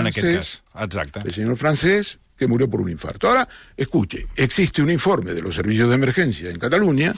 en 0.00 0.06
cas. 0.36 0.62
Exacte. 0.80 1.20
el 1.24 1.32
señor 1.32 1.56
francés 1.56 2.18
que 2.36 2.48
murió 2.48 2.68
por 2.68 2.80
un 2.80 2.90
infarto. 2.90 3.28
Ahora, 3.28 3.48
escuche, 3.76 4.26
existe 4.34 4.82
un 4.82 4.90
informe 4.90 5.32
de 5.34 5.40
los 5.40 5.54
servicios 5.54 5.88
de 5.88 5.94
emergencia 5.94 6.50
en 6.50 6.58
Cataluña 6.58 7.14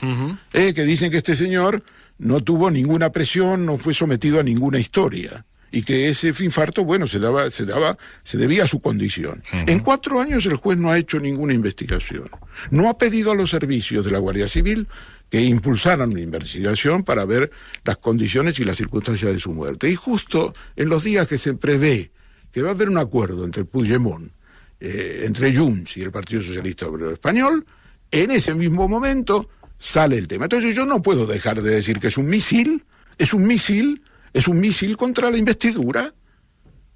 eh, 0.53 0.75
que 0.75 0.85
dicen 0.85 1.11
que 1.11 1.17
este 1.19 1.37
señor 1.37 1.83
no 2.19 2.43
tuvo 2.43 2.71
ninguna 2.71 3.11
presión, 3.11 3.65
no 3.65 3.79
fue 3.79 3.95
sometido 3.95 4.41
a 4.41 4.43
ninguna 4.43 4.79
historia 4.79 5.45
y 5.71 5.83
que 5.83 6.09
ese 6.09 6.29
infarto, 6.41 6.85
bueno, 6.85 7.07
se 7.07 7.19
daba, 7.19 7.51
se 7.51 7.65
daba, 7.65 7.99
se 8.23 8.39
debía 8.39 8.65
a 8.65 8.69
su 8.69 8.81
condición. 8.81 9.43
En 9.53 9.81
cuatro 9.81 10.21
años 10.21 10.47
el 10.47 10.57
juez 10.57 10.79
no 10.79 10.91
ha 10.91 10.99
hecho 10.99 11.21
ninguna 11.21 11.53
investigación. 11.53 12.29
No 12.71 12.89
ha 12.89 12.97
pedido 12.97 13.33
a 13.33 13.35
los 13.35 13.51
servicios 13.51 14.05
de 14.05 14.11
la 14.11 14.19
Guardia 14.19 14.49
Civil 14.49 14.89
que 15.29 15.43
impulsaran 15.43 16.11
una 16.11 16.21
investigación 16.21 17.03
para 17.03 17.27
ver 17.27 17.51
las 17.85 17.99
condiciones 17.99 18.59
y 18.59 18.65
las 18.65 18.79
circunstancias 18.79 19.33
de 19.33 19.39
su 19.39 19.53
muerte. 19.53 19.91
Y 19.91 19.95
justo 19.95 20.53
en 20.75 20.89
los 20.89 21.05
días 21.05 21.29
que 21.29 21.37
se 21.37 21.55
prevé 21.55 22.13
que 22.51 22.63
va 22.63 22.71
a 22.71 22.73
haber 22.73 22.89
un 22.89 22.97
acuerdo 22.97 23.45
entre 23.45 23.65
Puigdemont, 23.65 24.33
eh, 24.81 25.25
entre 25.27 25.55
Junts 25.55 25.99
y 25.99 26.03
el 26.03 26.11
Partido 26.11 26.43
Socialista 26.43 26.87
Obrero 26.87 27.13
Español, 27.13 27.67
en 28.11 28.31
ese 28.31 28.55
mismo 28.55 28.89
momento 28.89 29.51
sale 29.79 30.19
el 30.19 30.29
tema. 30.29 30.45
Entonces 30.47 30.75
yo 30.75 30.85
no 30.85 31.03
puedo 31.03 31.27
dejar 31.27 31.63
de 31.63 31.71
decir 31.71 32.01
que 32.01 32.09
es 32.09 32.19
un 32.19 32.29
misil, 32.29 32.85
es 33.17 33.33
un 33.33 33.47
misil, 33.47 34.03
es 34.33 34.49
un 34.49 34.61
misil 34.61 34.97
contra 34.97 35.31
la 35.31 35.39
investidura, 35.39 36.13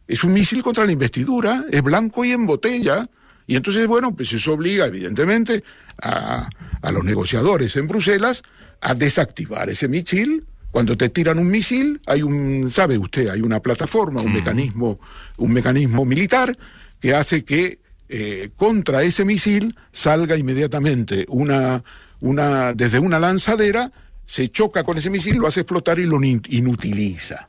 es 0.07 0.25
un 0.25 0.33
misil 0.33 0.62
contra 0.62 0.85
la 0.85 0.92
investidura, 0.92 1.64
es 1.71 1.83
blanco 1.83 2.25
y 2.25 2.33
en 2.33 2.47
botella. 2.47 3.09
Y 3.47 3.57
entonces, 3.57 3.87
bueno, 3.87 4.14
pues 4.14 4.33
eso 4.33 4.53
obliga, 4.53 4.87
evidentemente, 4.87 5.64
a, 6.01 6.49
a 6.81 6.92
los 6.92 7.05
negociadores 7.05 7.77
en 7.77 7.88
Bruselas 7.88 8.42
a 8.81 8.95
desactivar 8.95 9.71
ese 9.71 9.88
misil. 9.88 10.45
Cuando 10.71 10.97
te 10.97 11.09
tiran 11.11 11.38
un 11.38 11.49
misil, 11.49 12.01
hay 12.07 12.23
un, 12.23 12.71
sabe 12.71 12.97
usted, 12.99 13.29
hay 13.29 13.40
una 13.42 13.61
plataforma, 13.61 14.23
un 14.23 14.33
mecanismo, 14.33 14.99
un 15.37 15.53
mecanismo 15.53 16.05
militar 16.05 16.57
que 16.99 17.14
hace 17.14 17.45
que 17.45 17.79
eh, 18.09 18.51
contra 18.57 19.03
ese 19.03 19.25
misil 19.25 19.77
salga 19.92 20.37
inmediatamente 20.37 21.27
una, 21.29 21.85
una, 22.22 22.72
desde 22.72 22.98
una 22.98 23.18
lanzadera, 23.18 23.90
se 24.26 24.48
choca 24.50 24.85
con 24.85 24.96
ese 24.96 25.11
misil, 25.11 25.37
lo 25.37 25.46
hace 25.48 25.61
explotar 25.61 25.98
y 25.98 26.06
lo 26.06 26.22
in- 26.22 26.42
inutiliza. 26.48 27.48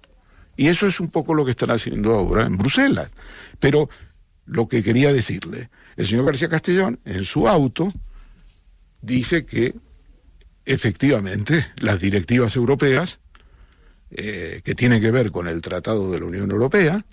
Y 0.58 0.68
eso 0.68 0.86
es 0.88 1.00
un 1.00 1.10
poco 1.10 1.34
lo 1.34 1.46
que 1.46 1.52
están 1.52 1.72
haciendo 1.72 2.14
ahora 2.14 2.46
en 2.46 2.58
Bruselas. 2.58 3.10
Pero 3.60 3.90
lo 4.46 4.68
que 4.68 4.84
quería 4.84 5.14
decirle, 5.14 5.70
el 5.96 6.08
señor 6.08 6.26
García 6.26 6.50
Castellón, 6.50 7.00
en 7.06 7.24
su 7.24 7.48
auto, 7.48 7.94
dice 9.02 9.46
que 9.46 9.76
efectivamente 10.66 11.68
las 11.78 12.00
directivas 12.00 12.56
europeas, 12.56 13.20
eh, 14.12 14.62
que 14.64 14.76
tienen 14.76 15.02
que 15.02 15.12
ver 15.12 15.32
con 15.32 15.48
el 15.48 15.62
Tratado 15.62 16.12
de 16.12 16.20
la 16.20 16.26
Unión 16.26 16.50
Europea, 16.52 17.06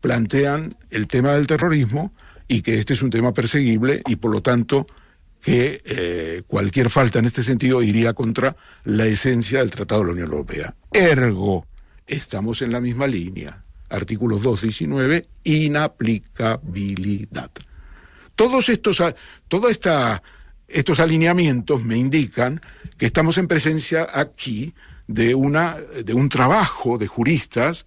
plantean 0.00 0.76
el 0.90 1.06
tema 1.06 1.32
del 1.34 1.46
terrorismo 1.46 2.12
y 2.48 2.62
que 2.62 2.78
este 2.78 2.94
es 2.94 3.02
un 3.02 3.10
tema 3.10 3.32
perseguible 3.32 4.02
y 4.06 4.16
por 4.16 4.30
lo 4.30 4.40
tanto 4.40 4.86
que 5.42 5.82
eh, 5.84 6.42
cualquier 6.46 6.88
falta 6.90 7.18
en 7.18 7.24
este 7.26 7.42
sentido 7.42 7.82
iría 7.82 8.14
contra 8.14 8.56
la 8.84 9.06
esencia 9.06 9.58
del 9.60 9.70
Tratado 9.70 10.00
de 10.00 10.06
la 10.06 10.12
Unión 10.12 10.30
Europea. 10.30 10.74
Ergo, 10.92 11.66
estamos 12.06 12.62
en 12.62 12.72
la 12.72 12.80
misma 12.80 13.06
línea. 13.06 13.62
Artículos 13.88 14.42
2.19, 14.42 15.24
inaplicabilidad. 15.44 17.52
Todos 18.34 18.68
estos, 18.68 19.00
toda 19.48 19.70
esta, 19.70 20.22
estos 20.66 20.98
alineamientos 20.98 21.84
me 21.84 21.96
indican 21.96 22.60
que 22.98 23.06
estamos 23.06 23.38
en 23.38 23.46
presencia 23.46 24.08
aquí 24.12 24.74
de, 25.06 25.34
una, 25.34 25.76
de 26.04 26.14
un 26.14 26.28
trabajo 26.28 26.98
de 26.98 27.06
juristas 27.06 27.86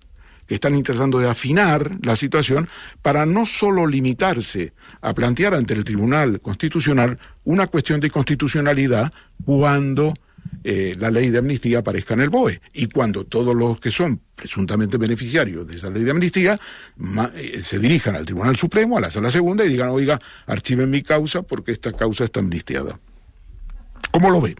están 0.49 0.81
tratando 0.83 1.19
de 1.19 1.29
afinar 1.29 1.97
la 2.01 2.15
situación 2.15 2.67
para 3.01 3.25
no 3.25 3.45
solo 3.45 3.88
limitarse 3.88 4.73
a 5.01 5.13
plantear 5.13 5.53
ante 5.53 5.73
el 5.73 5.83
Tribunal 5.83 6.41
Constitucional 6.41 7.19
una 7.45 7.67
cuestión 7.67 7.99
de 7.99 8.09
constitucionalidad 8.09 9.13
cuando 9.45 10.13
eh, 10.63 10.95
la 10.99 11.09
ley 11.09 11.29
de 11.29 11.38
amnistía 11.38 11.79
aparezca 11.79 12.15
en 12.15 12.21
el 12.21 12.29
BOE 12.29 12.62
y 12.73 12.88
cuando 12.88 13.25
todos 13.25 13.55
los 13.55 13.79
que 13.79 13.91
son 13.91 14.21
presuntamente 14.35 14.97
beneficiarios 14.97 15.67
de 15.67 15.75
esa 15.75 15.89
ley 15.89 16.03
de 16.03 16.12
amnistía 16.12 16.59
eh, 17.35 17.62
se 17.63 17.79
dirijan 17.79 18.15
al 18.15 18.25
Tribunal 18.25 18.57
Supremo, 18.57 18.97
a 18.97 19.01
la 19.01 19.09
Sala 19.09 19.31
Segunda 19.31 19.63
y 19.63 19.69
digan, 19.69 19.89
oiga, 19.89 20.19
archiven 20.47 20.89
mi 20.89 21.01
causa 21.01 21.43
porque 21.43 21.71
esta 21.71 21.93
causa 21.93 22.25
está 22.25 22.39
amnistiada. 22.39 22.99
¿Cómo 24.12 24.29
lo 24.29 24.41
ve? 24.41 24.55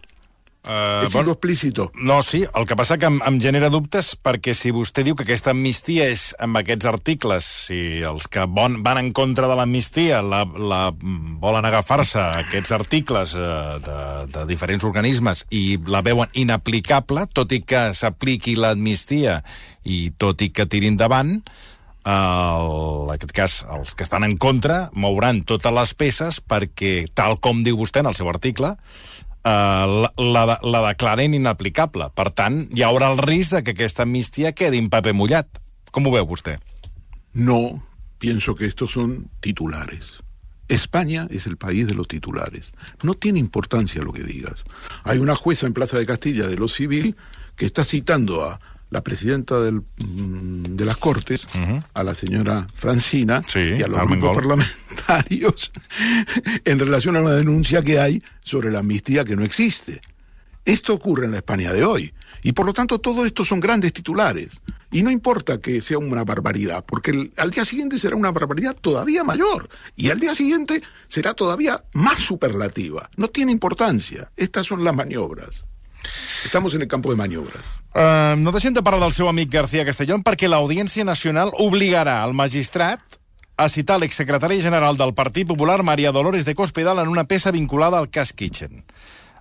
Uh, 0.62 1.06
¿Es 1.06 1.14
lo 1.14 1.32
explícito? 1.32 1.90
No, 1.94 2.22
sí, 2.22 2.44
el 2.54 2.66
que 2.66 2.76
passa 2.76 2.98
que 3.00 3.08
em, 3.08 3.16
em 3.24 3.38
genera 3.40 3.70
dubtes 3.72 4.10
perquè 4.20 4.52
si 4.52 4.68
vostè 4.76 5.00
diu 5.06 5.16
que 5.16 5.24
aquesta 5.24 5.54
amnistia 5.54 6.10
és 6.12 6.34
amb 6.36 6.60
aquests 6.60 6.84
articles, 6.90 7.46
si 7.70 7.78
els 8.04 8.28
que 8.28 8.44
bon, 8.44 8.76
van 8.84 9.00
en 9.00 9.08
contra 9.16 9.48
de 9.48 9.56
l'amnistia 9.56 10.20
la, 10.20 10.42
la, 10.44 10.82
volen 11.40 11.64
agafar-se 11.64 12.20
aquests 12.42 12.76
articles 12.76 13.32
eh, 13.40 13.48
de, 13.86 13.98
de 14.36 14.44
diferents 14.52 14.84
organismes 14.84 15.46
i 15.48 15.80
la 15.88 16.04
veuen 16.04 16.28
inaplicable, 16.36 17.24
tot 17.32 17.56
i 17.56 17.62
que 17.64 17.94
s'apliqui 17.96 18.58
l'amnistia 18.60 19.40
i 19.88 20.10
tot 20.12 20.44
i 20.44 20.50
que 20.52 20.68
tiri 20.68 20.92
endavant, 20.92 21.38
el, 22.04 22.70
en 23.08 23.14
aquest 23.16 23.32
cas, 23.32 23.56
els 23.78 23.96
que 23.96 24.04
estan 24.04 24.28
en 24.28 24.36
contra 24.36 24.90
mouran 24.92 25.40
totes 25.48 25.72
les 25.72 25.96
peces 25.96 26.44
perquè, 26.44 27.06
tal 27.16 27.40
com 27.40 27.64
diu 27.64 27.80
vostè 27.80 28.04
en 28.04 28.12
el 28.12 28.20
seu 28.20 28.28
article, 28.28 28.76
la, 29.44 30.12
la, 30.16 30.58
la 30.62 30.80
declaren 30.88 31.34
inaplicable. 31.34 32.10
Per 32.14 32.30
tant, 32.36 32.62
hi 32.76 32.84
haurà 32.86 33.10
el 33.12 33.20
risc 33.22 33.62
que 33.64 33.74
aquesta 33.76 34.04
amnistia 34.06 34.52
quedi 34.52 34.80
en 34.80 34.90
paper 34.92 35.14
ho 36.06 36.14
veu 36.14 36.26
vostè? 36.26 36.58
No, 37.34 37.82
pienso 38.18 38.54
que 38.54 38.66
estos 38.66 38.92
son 38.92 39.30
titulares. 39.40 40.20
España 40.68 41.26
es 41.30 41.46
el 41.46 41.56
país 41.56 41.88
de 41.88 41.94
los 41.94 42.06
titulares. 42.06 42.72
No 43.02 43.14
tiene 43.14 43.40
importancia 43.40 44.02
lo 44.02 44.12
que 44.12 44.22
digas. 44.22 44.62
Hay 45.02 45.18
una 45.18 45.34
jueza 45.34 45.66
en 45.66 45.74
Plaza 45.74 45.98
de 45.98 46.06
Castilla 46.06 46.46
de 46.46 46.56
lo 46.56 46.68
civil 46.68 47.16
que 47.56 47.66
está 47.66 47.82
citando 47.82 48.44
a 48.44 48.60
la 48.90 49.02
presidenta 49.02 49.60
del, 49.60 49.82
mm, 49.98 50.76
de 50.76 50.84
las 50.84 50.96
Cortes, 50.96 51.46
a 51.94 52.02
la 52.04 52.14
señora 52.14 52.66
Francina, 52.74 53.42
Sí, 53.46 53.60
y 53.78 53.82
a 53.82 53.86
los 53.88 53.98
Armengol. 53.98 54.34
grupos 54.36 54.66
parlamentarios 54.96 55.72
en 56.64 56.78
relación 56.78 57.16
a 57.16 57.20
una 57.20 57.32
denuncia 57.32 57.82
que 57.82 57.98
hay 58.00 58.22
sobre 58.42 58.70
la 58.70 58.80
amnistía 58.80 59.24
que 59.24 59.36
no 59.36 59.44
existe. 59.44 60.00
Esto 60.64 60.92
ocurre 60.94 61.24
en 61.24 61.30
la 61.32 61.38
España 61.38 61.72
de 61.72 61.84
hoy. 61.84 62.12
Y 62.42 62.52
por 62.52 62.64
lo 62.66 62.72
tanto, 62.72 62.98
todo 63.00 63.26
esto 63.26 63.44
son 63.44 63.60
grandes 63.60 63.92
titulares. 63.92 64.48
Y 64.92 65.02
no 65.02 65.10
importa 65.10 65.58
que 65.58 65.80
sea 65.82 65.98
una 65.98 66.24
barbaridad, 66.24 66.84
porque 66.86 67.10
el- 67.12 67.32
al 67.36 67.50
día 67.50 67.64
siguiente 67.64 67.98
será 67.98 68.16
una 68.16 68.30
barbaridad 68.32 68.74
todavía 68.80 69.22
mayor. 69.24 69.68
Y 69.94 70.10
al 70.10 70.18
día 70.20 70.34
siguiente 70.34 70.82
será 71.06 71.34
todavía 71.34 71.84
más 71.94 72.18
superlativa. 72.18 73.08
No 73.16 73.28
tiene 73.28 73.52
importancia. 73.52 74.30
Estas 74.36 74.66
son 74.66 74.82
las 74.84 74.94
maniobras. 74.94 75.64
Estamos 76.44 76.74
en 76.74 76.82
el 76.82 76.88
campo 76.88 77.10
de 77.10 77.16
maniobras. 77.16 77.76
Uh, 77.94 78.36
no 78.38 78.52
deixem 78.54 78.74
de 78.74 78.82
parlar 78.82 79.08
del 79.08 79.16
seu 79.16 79.28
amic 79.28 79.50
García 79.52 79.84
Castellón 79.84 80.24
perquè 80.26 80.48
l'Audiència 80.48 81.04
Nacional 81.04 81.52
obligarà 81.58 82.20
el 82.24 82.36
magistrat 82.38 83.02
a 83.60 83.68
citar 83.68 83.98
l'exsecretari 84.00 84.60
general 84.64 84.96
del 84.96 85.12
Partit 85.12 85.46
Popular, 85.48 85.82
Maria 85.84 86.12
Dolores 86.12 86.46
de 86.46 86.54
Cospedal, 86.54 86.98
en 87.02 87.08
una 87.12 87.26
peça 87.28 87.52
vinculada 87.52 87.98
al 87.98 88.08
cas 88.08 88.32
Kitchen. 88.32 88.84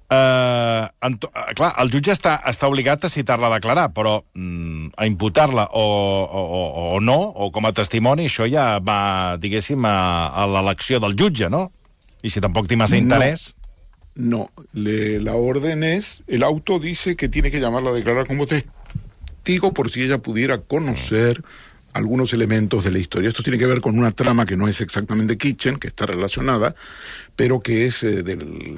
Uh, 0.10 0.90
en 1.06 1.20
to, 1.22 1.30
uh, 1.30 1.52
clar, 1.54 1.70
el 1.78 1.92
jutge 1.94 2.10
està, 2.16 2.40
està 2.50 2.66
obligat 2.68 3.06
a 3.06 3.12
citar-la 3.14 3.46
a 3.48 3.60
declarar, 3.60 3.92
però 3.94 4.16
mm, 4.34 4.96
a 4.98 5.06
imputar-la 5.06 5.68
o, 5.70 5.84
o, 6.26 6.42
o, 6.42 6.86
o 6.96 7.00
no, 7.00 7.20
o 7.30 7.52
com 7.54 7.70
a 7.70 7.72
testimoni, 7.78 8.26
això 8.26 8.48
ja 8.50 8.80
va, 8.82 9.38
diguéssim, 9.38 9.86
a, 9.86 10.34
a 10.34 10.48
l'elecció 10.50 10.98
del 11.00 11.14
jutge, 11.14 11.52
no? 11.54 11.68
I 12.26 12.34
si 12.34 12.42
tampoc 12.42 12.68
té 12.68 12.76
massa 12.76 12.98
interès... 12.98 13.52
No, 13.54 13.59
le- 14.74 15.20
la 15.22 15.34
orden 15.36 15.84
es, 15.84 16.24
el 16.28 16.44
auto 16.44 16.78
dice 16.80 17.16
que 17.16 17.30
tiene 17.30 17.50
que 17.52 17.60
llamarla 17.60 17.92
a 17.92 17.94
declarar 17.94 18.28
como 18.28 18.46
testigo 18.46 19.74
por 19.74 19.90
si 19.92 20.02
ella 20.04 20.18
pudiera 20.20 20.60
conocer 20.60 21.42
algunos 21.94 22.34
elementos 22.34 22.84
de 22.84 22.92
la 22.92 23.00
historia. 23.00 23.30
Esto 23.30 23.44
tiene 23.44 23.58
que 23.58 23.66
ver 23.66 23.82
con 23.82 23.98
una 23.98 24.12
trama 24.12 24.46
que 24.46 24.56
no 24.58 24.68
es 24.68 24.80
exactamente 24.82 25.38
Kitchen, 25.38 25.78
que 25.78 25.88
está 25.88 26.06
relacionada, 26.06 26.76
pero 27.36 27.62
que 27.62 27.86
es 27.86 28.04
eh, 28.04 28.22
del, 28.24 28.78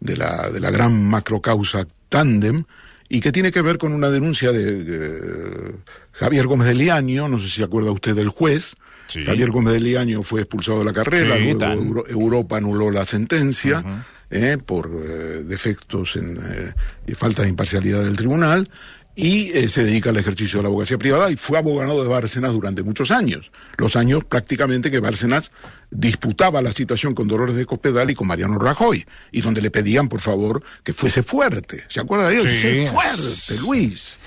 de, 0.00 0.16
la, 0.16 0.50
de 0.50 0.60
la 0.60 0.70
gran 0.70 1.04
macrocausa 1.06 1.86
Tandem 2.08 2.64
y 3.08 3.20
que 3.20 3.32
tiene 3.32 3.50
que 3.52 3.62
ver 3.62 3.78
con 3.78 3.92
una 3.92 4.10
denuncia 4.10 4.50
de 4.52 4.84
eh, 4.86 5.72
Javier 6.12 6.46
Gómez 6.46 6.66
de 6.68 6.74
Liaño, 6.74 7.28
no 7.28 7.38
sé 7.38 7.46
si 7.48 7.56
se 7.56 7.64
acuerda 7.64 7.90
usted 7.92 8.14
del 8.14 8.28
juez. 8.28 8.74
Sí. 9.06 9.22
Javier 9.24 9.50
Gómez 9.50 9.74
de 9.74 9.80
Liaño 9.80 10.22
fue 10.22 10.40
expulsado 10.42 10.78
de 10.80 10.84
la 10.86 10.92
carrera, 10.92 11.36
Sí, 11.36 11.42
luego. 11.52 11.64
Euro- 11.72 12.06
Europa 12.08 12.56
anuló 12.56 12.90
la 12.90 13.04
sentencia 13.04 13.84
eh, 14.30 14.58
por 14.64 14.90
eh, 15.04 15.42
defectos 15.44 16.16
en, 16.16 16.38
eh, 16.42 16.74
y 17.06 17.14
falta 17.14 17.42
de 17.42 17.48
imparcialidad 17.48 18.02
del 18.02 18.16
tribunal 18.16 18.68
y 19.16 19.68
se 19.68 19.84
dedica 19.84 20.10
al 20.10 20.16
ejercicio 20.16 20.58
de 20.58 20.64
la 20.64 20.68
abogacía 20.68 20.98
privada 20.98 21.30
y 21.30 21.36
fue 21.36 21.56
abogado 21.56 22.02
de 22.02 22.08
Bárcenas 22.08 22.52
durante 22.52 22.82
muchos 22.82 23.12
años. 23.12 23.52
Los 23.76 23.94
años 23.94 24.24
prácticamente 24.24 24.90
que 24.90 24.98
Bárcenas 24.98 25.52
disputaba 25.88 26.60
la 26.60 26.72
situación 26.72 27.14
con 27.14 27.28
Dolores 27.28 27.54
de 27.54 27.64
Cospedal 27.64 28.10
y 28.10 28.16
con 28.16 28.26
Mariano 28.26 28.58
Rajoy, 28.58 29.06
y 29.30 29.40
donde 29.40 29.62
le 29.62 29.70
pedían, 29.70 30.08
por 30.08 30.20
favor, 30.20 30.64
que 30.82 30.92
fuese 30.92 31.22
fuerte. 31.22 31.84
¿Se 31.86 32.00
acuerda 32.00 32.28
de 32.28 32.38
él? 32.38 32.42
Sí. 32.42 32.58
Sé 32.58 32.90
fuerte, 32.90 33.62
Luis. 33.62 34.18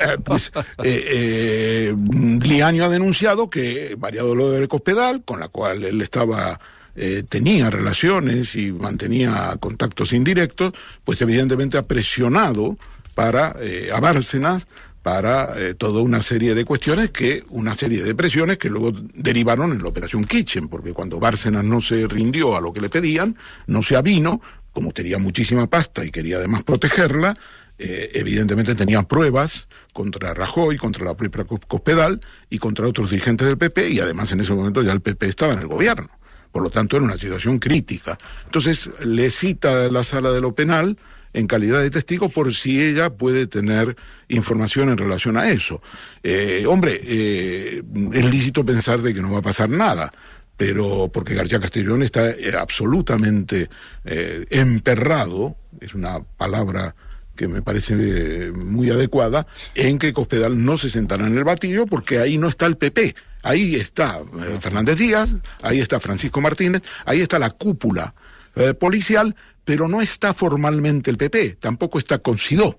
Eh, 0.00 0.16
pues 0.22 0.52
eh, 0.84 1.04
eh, 1.06 1.94
Liaño 2.42 2.84
ha 2.84 2.88
denunciado 2.88 3.50
que 3.50 3.96
María 3.98 4.22
Dolores 4.22 4.60
de 4.60 4.68
Cospedal, 4.68 5.24
con 5.24 5.40
la 5.40 5.48
cual 5.48 5.84
él 5.84 6.00
estaba 6.00 6.60
eh, 6.98 7.22
tenía 7.28 7.70
relaciones 7.70 8.56
y 8.56 8.72
mantenía 8.72 9.56
contactos 9.60 10.12
indirectos, 10.12 10.72
pues 11.04 11.20
evidentemente 11.22 11.78
ha 11.78 11.86
presionado 11.86 12.76
para 13.14 13.54
eh, 13.60 13.90
a 13.92 14.00
Bárcenas 14.00 14.66
para 15.02 15.54
eh, 15.56 15.74
toda 15.74 16.02
una 16.02 16.20
serie 16.22 16.54
de 16.54 16.64
cuestiones 16.64 17.10
que, 17.10 17.44
una 17.50 17.74
serie 17.74 18.02
de 18.02 18.14
presiones 18.14 18.58
que 18.58 18.68
luego 18.68 18.92
derivaron 19.14 19.72
en 19.72 19.82
la 19.82 19.88
operación 19.88 20.24
Kitchen, 20.24 20.68
porque 20.68 20.92
cuando 20.92 21.18
Bárcenas 21.18 21.64
no 21.64 21.80
se 21.80 22.06
rindió 22.06 22.56
a 22.56 22.60
lo 22.60 22.72
que 22.72 22.80
le 22.82 22.88
pedían, 22.88 23.36
no 23.66 23.82
se 23.82 23.96
avino, 23.96 24.42
como 24.72 24.92
tenía 24.92 25.18
muchísima 25.18 25.66
pasta 25.66 26.04
y 26.04 26.10
quería 26.10 26.36
además 26.36 26.64
protegerla, 26.64 27.34
eh, 27.78 28.10
evidentemente 28.14 28.74
tenían 28.74 29.06
pruebas 29.06 29.68
contra 29.92 30.34
Rajoy, 30.34 30.76
contra 30.76 31.04
la 31.04 31.14
propia 31.14 31.44
Cos- 31.44 31.64
Cospedal 31.66 32.20
y 32.50 32.58
contra 32.58 32.86
otros 32.88 33.08
dirigentes 33.10 33.46
del 33.46 33.56
PP, 33.56 33.88
y 33.90 34.00
además 34.00 34.32
en 34.32 34.40
ese 34.40 34.52
momento 34.52 34.82
ya 34.82 34.92
el 34.92 35.00
PP 35.00 35.26
estaba 35.28 35.52
en 35.54 35.60
el 35.60 35.68
gobierno. 35.68 36.08
Por 36.52 36.62
lo 36.62 36.70
tanto, 36.70 36.96
era 36.96 37.04
una 37.04 37.18
situación 37.18 37.58
crítica. 37.58 38.18
Entonces, 38.44 38.90
le 39.04 39.30
cita 39.30 39.88
la 39.88 40.02
sala 40.02 40.30
de 40.30 40.40
lo 40.40 40.54
penal 40.54 40.96
en 41.32 41.46
calidad 41.46 41.80
de 41.80 41.90
testigo 41.90 42.28
por 42.28 42.54
si 42.54 42.82
ella 42.82 43.10
puede 43.10 43.46
tener 43.46 43.96
información 44.28 44.88
en 44.88 44.98
relación 44.98 45.36
a 45.36 45.50
eso. 45.50 45.82
Eh, 46.22 46.64
hombre, 46.66 47.00
eh, 47.02 47.82
es 48.12 48.24
lícito 48.24 48.64
pensar 48.64 49.00
de 49.02 49.14
que 49.14 49.20
no 49.20 49.32
va 49.32 49.38
a 49.38 49.42
pasar 49.42 49.70
nada, 49.70 50.12
pero 50.56 51.10
porque 51.12 51.34
García 51.34 51.60
Castellón 51.60 52.02
está 52.02 52.30
eh, 52.30 52.52
absolutamente 52.58 53.68
emperrado, 54.04 55.56
es 55.80 55.94
una 55.94 56.20
palabra 56.20 56.94
que 57.36 57.46
me 57.46 57.62
parece 57.62 58.50
muy 58.52 58.90
adecuada, 58.90 59.46
en 59.74 59.98
que 59.98 60.12
Cospedal 60.12 60.64
no 60.64 60.76
se 60.76 60.90
sentará 60.90 61.26
en 61.26 61.36
el 61.36 61.44
batillo 61.44 61.86
porque 61.86 62.18
ahí 62.18 62.36
no 62.36 62.48
está 62.48 62.66
el 62.66 62.76
PP. 62.76 63.14
Ahí 63.42 63.76
está 63.76 64.20
eh, 64.20 64.58
Fernández 64.60 64.98
Díaz, 64.98 65.34
ahí 65.62 65.80
está 65.80 66.00
Francisco 66.00 66.40
Martínez, 66.40 66.82
ahí 67.04 67.20
está 67.20 67.38
la 67.38 67.50
cúpula 67.50 68.14
eh, 68.56 68.74
policial, 68.74 69.34
pero 69.64 69.88
no 69.88 70.00
está 70.00 70.34
formalmente 70.34 71.10
el 71.10 71.16
PP, 71.16 71.58
tampoco 71.60 71.98
está 71.98 72.18
Considó. 72.18 72.78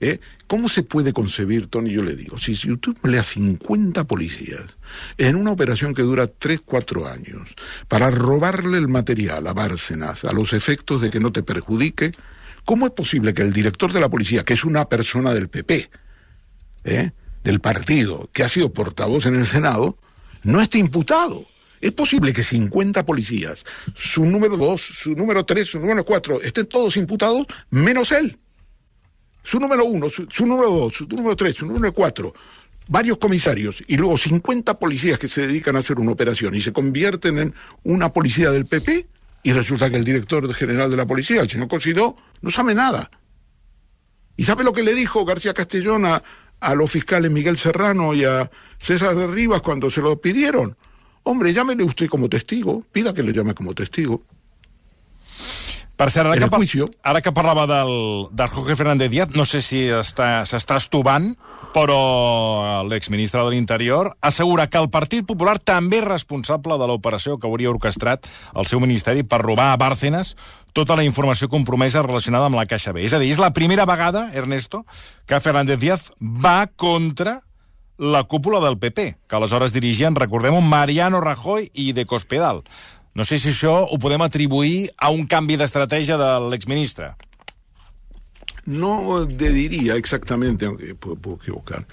¿eh? 0.00 0.20
¿Cómo 0.46 0.68
se 0.68 0.82
puede 0.82 1.12
concebir, 1.12 1.66
Tony? 1.68 1.90
Yo 1.90 2.02
le 2.02 2.14
digo, 2.14 2.38
si, 2.38 2.54
si 2.54 2.70
usted 2.70 2.92
pelea 2.94 3.22
50 3.22 4.04
policías 4.04 4.78
en 5.18 5.36
una 5.36 5.50
operación 5.50 5.94
que 5.94 6.02
dura 6.02 6.26
3, 6.26 6.60
4 6.64 7.08
años 7.08 7.48
para 7.88 8.10
robarle 8.10 8.78
el 8.78 8.88
material 8.88 9.46
a 9.46 9.52
Bárcenas 9.52 10.24
a 10.24 10.32
los 10.32 10.52
efectos 10.52 11.00
de 11.00 11.10
que 11.10 11.20
no 11.20 11.32
te 11.32 11.42
perjudique, 11.42 12.12
¿cómo 12.64 12.86
es 12.86 12.92
posible 12.92 13.34
que 13.34 13.42
el 13.42 13.52
director 13.52 13.92
de 13.92 14.00
la 14.00 14.08
policía, 14.08 14.44
que 14.44 14.54
es 14.54 14.64
una 14.64 14.88
persona 14.88 15.34
del 15.34 15.48
PP, 15.48 15.90
¿eh? 16.84 17.10
Del 17.46 17.60
partido, 17.60 18.28
que 18.32 18.42
ha 18.42 18.48
sido 18.48 18.72
portavoz 18.72 19.24
en 19.26 19.36
el 19.36 19.46
Senado, 19.46 19.96
no 20.42 20.60
esté 20.60 20.78
imputado? 20.78 21.46
Es 21.80 21.92
posible 21.92 22.32
que 22.32 22.42
50 22.42 23.06
policías, 23.06 23.64
su 23.94 24.24
número 24.24 24.56
2, 24.56 24.80
su 24.80 25.12
número 25.12 25.44
3, 25.44 25.68
su 25.68 25.78
número 25.78 26.04
4, 26.04 26.42
estén 26.42 26.66
todos 26.66 26.96
imputados, 26.96 27.46
menos 27.70 28.10
él. 28.10 28.36
Su 29.44 29.60
número 29.60 29.84
1, 29.84 30.08
su, 30.10 30.44
número 30.44 30.70
2, 30.70 30.92
su 30.92 31.06
número 31.06 31.36
3, 31.36 31.54
su 31.54 31.66
número 31.66 31.92
4, 31.92 32.34
varios 32.88 33.18
comisarios 33.18 33.84
y 33.86 33.96
luego 33.96 34.18
50 34.18 34.76
policías 34.80 35.20
que 35.20 35.28
se 35.28 35.46
dedican 35.46 35.76
a 35.76 35.78
hacer 35.78 36.00
una 36.00 36.10
operación 36.10 36.52
y 36.56 36.60
se 36.60 36.72
convierten 36.72 37.38
en 37.38 37.54
una 37.84 38.12
policía 38.12 38.50
del 38.50 38.66
PP 38.66 39.06
y 39.44 39.52
resulta 39.52 39.88
que 39.88 39.96
el 39.96 40.04
director 40.04 40.52
general 40.52 40.90
de 40.90 40.96
la 40.96 41.06
policía, 41.06 41.42
el 41.42 41.48
señor 41.48 41.68
Cosidó, 41.68 42.16
no 42.40 42.50
sabe 42.50 42.74
nada. 42.74 43.08
¿Y 44.36 44.44
sabe 44.44 44.64
lo 44.64 44.72
que 44.72 44.82
le 44.82 44.94
dijo 44.94 45.24
García 45.24 45.54
Castellón 45.54 46.04
a 46.60 46.74
los 46.74 46.90
fiscales 46.90 47.30
Miguel 47.30 47.56
Serrano 47.56 48.14
y 48.14 48.24
a 48.24 48.50
César 48.78 49.14
de 49.14 49.26
Rivas 49.26 49.62
cuando 49.62 49.90
se 49.90 50.00
lo 50.00 50.20
pidieron? 50.20 50.76
Hombre, 51.22 51.52
llámele 51.52 51.82
usted 51.82 52.08
como 52.08 52.28
testigo, 52.28 52.84
pida 52.92 53.12
que 53.12 53.22
le 53.22 53.32
llame 53.32 53.54
como 53.54 53.74
testigo. 53.74 54.22
Per 55.96 56.10
cert, 56.12 56.26
ara, 56.26 56.34
que, 56.36 56.50
par- 56.50 56.60
ara 57.02 57.20
que 57.24 57.32
parlava 57.32 57.64
del, 57.66 58.26
del 58.36 58.48
Jorge 58.52 58.76
Fernández 58.76 59.10
Díaz, 59.10 59.30
no 59.34 59.46
sé 59.48 59.62
si 59.64 59.86
està- 59.88 60.42
s'està 60.44 60.76
estovant, 60.76 61.30
però 61.72 62.82
l'exministre 62.88 63.42
de 63.44 63.50
l'Interior 63.54 64.14
assegura 64.20 64.66
que 64.68 64.78
el 64.80 64.90
Partit 64.90 65.24
Popular 65.28 65.58
també 65.58 65.98
és 66.02 66.04
responsable 66.04 66.76
de 66.80 66.86
l'operació 66.88 67.38
que 67.38 67.48
hauria 67.48 67.70
orquestrat 67.72 68.28
el 68.54 68.66
seu 68.68 68.80
ministeri 68.80 69.24
per 69.24 69.40
robar 69.40 69.72
a 69.72 69.76
Bárcenas 69.80 70.34
tota 70.76 70.96
la 70.96 71.04
informació 71.04 71.48
compromesa 71.48 72.02
relacionada 72.04 72.46
amb 72.50 72.56
la 72.60 72.66
Caixa 72.68 72.92
B. 72.92 73.04
És 73.08 73.14
a 73.16 73.18
dir, 73.18 73.30
és 73.32 73.40
la 73.40 73.54
primera 73.56 73.86
vegada, 73.88 74.26
Ernesto, 74.36 74.84
que 75.24 75.40
Fernández 75.40 75.80
Díaz 75.80 76.10
va 76.20 76.66
contra 76.76 77.40
la 77.96 78.24
cúpula 78.24 78.60
del 78.60 78.76
PP, 78.76 79.16
que 79.26 79.36
aleshores 79.36 79.72
dirigien, 79.72 80.14
recordem-ho, 80.14 80.60
Mariano 80.60 81.22
Rajoy 81.22 81.70
i 81.72 81.94
de 81.96 82.04
Cospedal. 82.04 82.60
No 83.16 83.24
sé 83.24 83.38
si 83.40 83.48
això 83.48 83.72
ho 83.88 83.96
podem 83.96 84.20
atribuir 84.20 84.90
a 85.00 85.08
un 85.08 85.24
canvi 85.24 85.56
d'estratègia 85.56 86.18
de 86.20 86.28
l'exministre. 86.50 87.14
No 88.66 89.24
le 89.24 89.52
diría 89.54 89.96
exactamente, 89.96 90.66
aunque 90.66 90.94
puedo, 90.94 91.16
puedo 91.16 91.36
equivocar, 91.40 91.86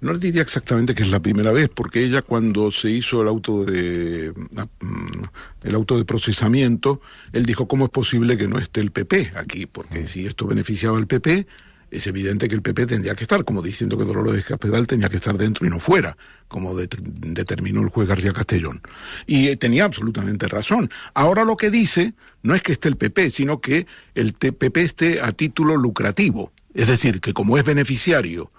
no 0.00 0.14
le 0.14 0.18
diría 0.18 0.40
exactamente 0.40 0.94
que 0.94 1.02
es 1.02 1.10
la 1.10 1.20
primera 1.20 1.52
vez, 1.52 1.68
porque 1.68 2.02
ella 2.02 2.22
cuando 2.22 2.70
se 2.70 2.88
hizo 2.88 3.20
el 3.20 3.28
auto 3.28 3.64
de 3.64 4.32
mm, 4.32 5.22
el 5.64 5.74
auto 5.74 5.98
de 5.98 6.06
procesamiento, 6.06 7.02
él 7.34 7.44
dijo 7.44 7.68
cómo 7.68 7.84
es 7.84 7.90
posible 7.90 8.38
que 8.38 8.48
no 8.48 8.58
esté 8.58 8.80
el 8.80 8.90
PP 8.90 9.32
aquí, 9.36 9.66
porque 9.66 10.06
si 10.06 10.24
esto 10.24 10.46
beneficiaba 10.46 10.96
al 10.96 11.06
PP, 11.06 11.46
es 11.90 12.06
evidente 12.06 12.48
que 12.48 12.54
el 12.54 12.62
PP 12.62 12.86
tendría 12.86 13.14
que 13.14 13.24
estar, 13.24 13.44
como 13.44 13.62
diciendo 13.62 13.98
que 13.98 14.04
Dolores 14.04 14.44
Caspedal 14.44 14.86
tenía 14.86 15.08
que 15.08 15.16
estar 15.16 15.36
dentro 15.36 15.66
y 15.66 15.70
no 15.70 15.80
fuera, 15.80 16.16
como 16.48 16.74
det- 16.74 16.96
determinó 17.02 17.80
el 17.82 17.88
juez 17.88 18.08
García 18.08 18.32
Castellón. 18.32 18.80
Y 19.26 19.48
eh, 19.48 19.56
tenía 19.56 19.84
absolutamente 19.84 20.46
razón. 20.48 20.88
Ahora 21.14 21.44
lo 21.44 21.56
que 21.56 21.70
dice 21.70 22.14
no 22.42 22.54
es 22.54 22.62
que 22.62 22.72
esté 22.72 22.88
el 22.88 22.96
PP, 22.96 23.30
sino 23.30 23.60
que 23.60 23.86
el 24.14 24.32
PP 24.34 24.82
esté 24.82 25.20
a 25.20 25.32
título 25.32 25.76
lucrativo. 25.76 26.52
Es 26.74 26.86
decir, 26.88 27.20
que 27.20 27.32
como 27.32 27.58
es 27.58 27.64
beneficiario 27.64 28.50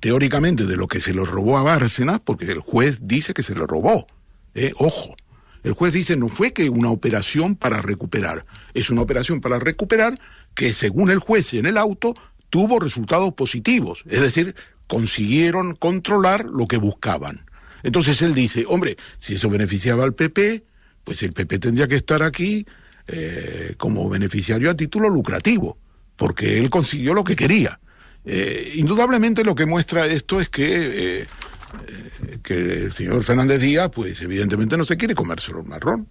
teóricamente 0.00 0.64
de 0.64 0.76
lo 0.76 0.86
que 0.88 1.00
se 1.00 1.12
lo 1.12 1.24
robó 1.24 1.58
a 1.58 1.62
Bárcenas, 1.62 2.20
porque 2.24 2.46
el 2.46 2.60
juez 2.60 3.00
dice 3.02 3.34
que 3.34 3.42
se 3.42 3.54
lo 3.54 3.66
robó. 3.66 4.06
¿eh? 4.54 4.72
Ojo. 4.78 5.14
El 5.64 5.72
juez 5.72 5.92
dice 5.92 6.16
no 6.16 6.28
fue 6.28 6.52
que 6.52 6.70
una 6.70 6.90
operación 6.90 7.56
para 7.56 7.82
recuperar, 7.82 8.46
es 8.74 8.90
una 8.90 9.02
operación 9.02 9.40
para 9.40 9.58
recuperar 9.58 10.18
que 10.54 10.72
según 10.72 11.10
el 11.10 11.18
juez 11.18 11.52
en 11.54 11.66
el 11.66 11.76
auto 11.76 12.14
tuvo 12.50 12.80
resultados 12.80 13.34
positivos, 13.34 14.02
es 14.06 14.20
decir, 14.20 14.54
consiguieron 14.86 15.74
controlar 15.74 16.46
lo 16.46 16.66
que 16.66 16.78
buscaban. 16.78 17.44
Entonces 17.82 18.20
él 18.22 18.34
dice, 18.34 18.64
hombre, 18.66 18.96
si 19.18 19.34
eso 19.34 19.48
beneficiaba 19.48 20.04
al 20.04 20.14
PP, 20.14 20.64
pues 21.04 21.22
el 21.22 21.32
PP 21.32 21.58
tendría 21.58 21.86
que 21.86 21.96
estar 21.96 22.22
aquí 22.22 22.66
eh, 23.06 23.74
como 23.76 24.08
beneficiario 24.08 24.70
a 24.70 24.76
título 24.76 25.08
lucrativo, 25.08 25.78
porque 26.16 26.58
él 26.58 26.70
consiguió 26.70 27.14
lo 27.14 27.24
que 27.24 27.36
quería. 27.36 27.78
Eh, 28.24 28.72
indudablemente 28.74 29.44
lo 29.44 29.54
que 29.54 29.64
muestra 29.64 30.06
esto 30.06 30.40
es 30.40 30.48
que, 30.48 31.22
eh, 31.22 31.26
que 32.42 32.84
el 32.84 32.92
señor 32.92 33.22
Fernández 33.24 33.62
Díaz, 33.62 33.90
pues 33.94 34.20
evidentemente 34.20 34.76
no 34.76 34.84
se 34.84 34.96
quiere 34.96 35.14
comérselo 35.14 35.60
el 35.60 35.66
marrón. 35.66 36.08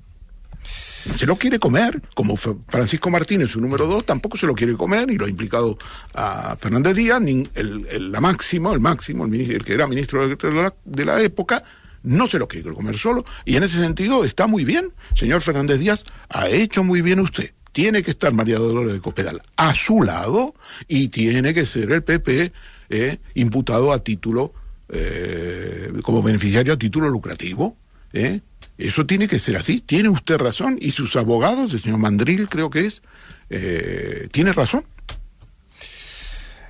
Se 1.16 1.26
lo 1.26 1.36
quiere 1.36 1.60
comer, 1.60 2.02
como 2.14 2.36
Francisco 2.36 3.10
Martínez, 3.10 3.52
su 3.52 3.62
número 3.62 3.88
dos, 3.88 4.06
tampoco 4.06 4.38
se 4.38 4.46
lo 4.46 4.54
quiere 4.54 4.76
comer 4.76 5.10
y 5.10 5.18
lo 5.18 5.26
ha 5.26 5.30
implicado 5.30 5.78
a 6.14 6.56
Fernández 6.58 6.96
Díaz, 6.96 7.22
el, 7.22 8.12
la 8.12 8.22
máximo, 8.22 8.74
el 8.74 8.80
máximo, 8.80 9.26
el 9.26 9.64
que 9.64 9.74
era 9.74 9.88
ministro 9.88 10.28
de 10.28 10.52
la, 10.52 10.74
de 10.86 11.06
la 11.06 11.22
época, 11.22 11.64
no 12.04 12.28
se 12.28 12.40
lo 12.40 12.48
quiere 12.48 12.74
comer 12.74 12.98
solo. 12.98 13.26
Y 13.46 13.56
en 13.56 13.64
ese 13.64 13.80
sentido 13.80 14.26
está 14.26 14.48
muy 14.48 14.64
bien, 14.64 14.92
señor 15.14 15.42
Fernández 15.42 15.80
Díaz, 15.80 16.04
ha 16.30 16.50
hecho 16.50 16.84
muy 16.84 17.02
bien 17.02 17.20
usted. 17.20 17.52
Tiene 17.72 18.02
que 18.02 18.12
estar 18.12 18.34
María 18.34 18.58
Dolores 18.58 18.94
de 18.94 19.02
Cospedal 19.02 19.42
a 19.56 19.74
su 19.74 20.02
lado 20.02 20.56
y 20.88 21.10
tiene 21.10 21.54
que 21.54 21.66
ser 21.66 21.92
el 21.92 22.04
PP 22.04 22.52
eh, 22.90 23.18
imputado 23.36 23.92
a 23.92 24.00
título, 24.00 24.54
eh, 24.90 25.92
como 26.02 26.24
beneficiario 26.24 26.74
a 26.74 26.78
título 26.78 27.10
lucrativo. 27.10 27.78
¿eh? 28.14 28.40
Eso 28.78 29.06
tiene 29.06 29.28
que 29.28 29.40
ser 29.40 29.58
así. 29.58 29.82
Tiene 29.82 30.10
usted 30.10 30.38
razón 30.38 30.78
y 30.80 30.92
sus 30.92 31.16
abogados, 31.16 31.74
el 31.74 31.82
señor 31.82 31.98
Mandril 32.00 32.48
creo 32.48 32.70
que 32.70 32.86
es, 32.86 33.02
eh, 33.50 34.28
tiene 34.32 34.54
razón. 34.54 34.86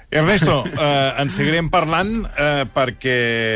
Ernesto, 0.09 0.63
eh, 0.79 1.13
en 1.19 1.27
seguirem 1.29 1.67
parlant 1.67 2.21
eh, 2.39 2.63
perquè 2.71 3.15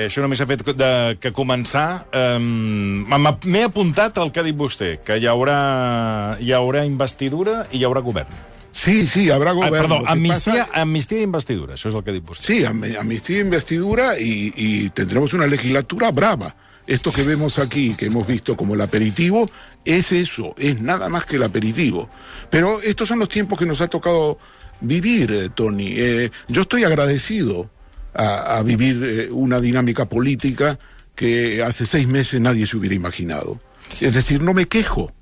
això 0.10 0.20
només 0.20 0.42
s'ha 0.42 0.48
fet 0.50 0.66
de, 0.76 0.90
que 1.24 1.32
començar. 1.32 2.08
Eh, 2.12 2.40
M'he 2.44 3.62
apuntat 3.64 4.20
el 4.20 4.34
que 4.36 4.42
ha 4.42 4.44
dit 4.44 4.58
vostè, 4.60 4.98
que 5.06 5.16
hi 5.22 5.30
haurà, 5.32 6.36
hi 6.44 6.52
haurà 6.58 6.84
investidura 6.88 7.62
i 7.72 7.80
hi 7.80 7.86
haurà 7.88 8.04
govern. 8.04 8.28
Sí, 8.76 9.06
sí, 9.08 9.30
habrá 9.32 9.52
Ah, 9.52 9.54
gobierno. 9.54 9.80
perdó, 9.80 10.00
Lo 10.00 10.06
que 10.06 10.12
amnistia, 10.12 10.66
pasa- 10.68 10.82
amnistia 10.82 11.20
i 11.20 11.24
investidura, 11.24 11.74
això 11.76 11.88
és 11.90 11.96
el 11.96 12.04
que 12.04 12.12
ha 12.12 12.14
dit 12.20 12.24
vostè. 12.28 12.44
Sí, 12.52 12.66
am- 12.66 12.84
amnistía 13.00 13.38
e 13.38 13.42
investidura 13.48 14.20
y, 14.20 14.52
y 14.56 14.90
tendremos 14.90 15.34
una 15.34 15.48
legislatura 15.48 16.12
brava. 16.12 16.54
Esto 16.88 17.12
que 17.12 17.24
vemos 17.24 17.60
aquí, 17.60 17.96
que 17.96 18.06
hemos 18.06 18.26
visto 18.28 18.58
como 18.58 18.74
el 18.74 18.82
aperitivo, 18.82 19.50
es 19.86 20.12
eso, 20.12 20.56
es 20.58 20.82
nada 20.82 21.10
más 21.10 21.26
que 21.26 21.36
el 21.38 21.44
aperitivo. 21.44 22.10
Pero 22.50 22.82
estos 22.82 23.08
son 23.08 23.20
los 23.20 23.30
tiempos 23.30 23.58
que 23.58 23.66
nos 23.66 23.82
ha 23.82 23.88
tocado 23.88 24.38
vivir, 24.82 25.32
eh, 25.32 25.50
Tony. 25.54 25.94
Eh, 25.96 26.32
yo 26.48 26.64
estoy 26.64 26.84
agradecido 26.84 27.70
a, 28.14 28.62
vivir 28.64 29.04
eh, 29.04 29.32
una 29.32 29.62
dinámica 29.62 30.06
política 30.06 30.78
que 31.16 31.64
hace 31.64 31.86
seis 31.86 32.08
meses 32.08 32.42
nadie 32.42 32.68
se 32.68 32.78
hubiera 32.78 32.96
imaginado. 32.96 33.62
Es 34.02 34.14
decir, 34.14 34.42
no 34.42 34.54
me 34.54 34.68
quejo. 34.68 35.14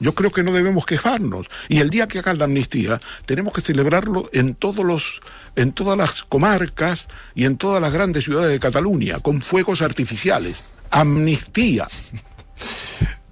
Yo 0.00 0.14
creo 0.14 0.30
que 0.30 0.44
no 0.44 0.52
debemos 0.52 0.86
quejarnos. 0.86 1.48
Y 1.68 1.80
el 1.80 1.90
día 1.90 2.06
que 2.06 2.20
hagan 2.20 2.38
la 2.38 2.44
amnistía, 2.44 3.00
tenemos 3.26 3.52
que 3.52 3.60
celebrarlo 3.60 4.30
en 4.32 4.54
todos 4.54 4.84
los, 4.84 5.20
en 5.56 5.72
todas 5.72 5.98
las 5.98 6.22
comarcas 6.22 7.08
y 7.34 7.44
en 7.44 7.56
todas 7.56 7.82
las 7.82 7.92
grandes 7.92 8.24
ciudades 8.24 8.52
de 8.52 8.60
Cataluña, 8.60 9.18
con 9.18 9.42
fuegos 9.42 9.82
artificiales. 9.82 10.62
Amnistía. 10.90 11.86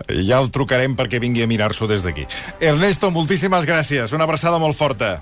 Ja 0.06 0.38
el 0.38 0.52
trucarem 0.54 0.94
perquè 0.94 1.18
vingui 1.22 1.42
a 1.42 1.48
mirar-s'ho 1.50 1.88
des 1.90 2.04
d'aquí. 2.06 2.26
Ernesto, 2.62 3.10
moltíssimes 3.10 3.66
gràcies. 3.66 4.12
Una 4.14 4.24
abraçada 4.28 4.58
molt 4.62 4.76
forta. 4.78 5.16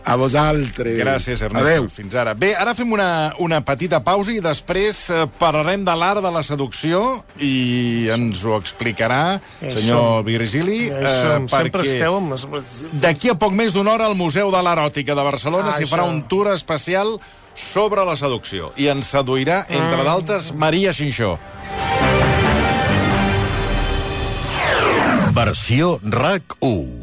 A 0.00 0.14
vosaltres. 0.16 0.94
Gràcies, 0.96 1.42
Ernesto. 1.44 1.68
Adeu. 1.68 1.88
Fins 1.92 2.14
ara. 2.16 2.32
Bé, 2.32 2.54
ara 2.56 2.72
fem 2.74 2.88
una, 2.96 3.34
una 3.44 3.58
petita 3.60 3.98
pausa 4.00 4.32
i 4.32 4.38
després 4.40 5.02
eh, 5.12 5.26
parlarem 5.38 5.84
de 5.84 5.92
l'art 5.92 6.22
de 6.24 6.30
la 6.32 6.40
seducció 6.42 7.02
i 7.36 8.08
ens 8.08 8.40
ho 8.48 8.54
explicarà 8.56 9.20
Ja 9.60 9.74
senyor 9.74 10.00
som. 10.22 10.24
Virgili. 10.24 10.86
Ja 10.88 11.02
eh, 11.04 11.12
som. 11.26 11.50
Sempre 11.52 11.82
perquè 11.82 11.98
esteu 11.98 12.16
amb. 12.16 12.32
D'aquí 13.04 13.28
a 13.28 13.36
poc 13.36 13.52
més 13.52 13.76
d'una 13.76 13.92
hora 13.92 14.08
al 14.08 14.16
Museu 14.16 14.48
de 14.54 14.64
l'Eròtica 14.64 15.12
de 15.12 15.26
Barcelona 15.28 15.74
Ah, 15.74 15.76
s'hi 15.76 15.84
farà 15.84 16.06
això. 16.08 16.14
un 16.16 16.22
tour 16.32 16.48
especial 16.54 17.18
sobre 17.54 18.04
la 18.04 18.16
seducció. 18.16 18.72
I 18.76 18.90
ens 18.92 19.10
seduirà, 19.14 19.64
entre 19.68 20.04
d'altres, 20.06 20.52
Maria 20.54 20.92
Xinxó. 20.96 21.36
Versió 25.34 25.98
RAC 26.02 26.56
1. 26.60 26.99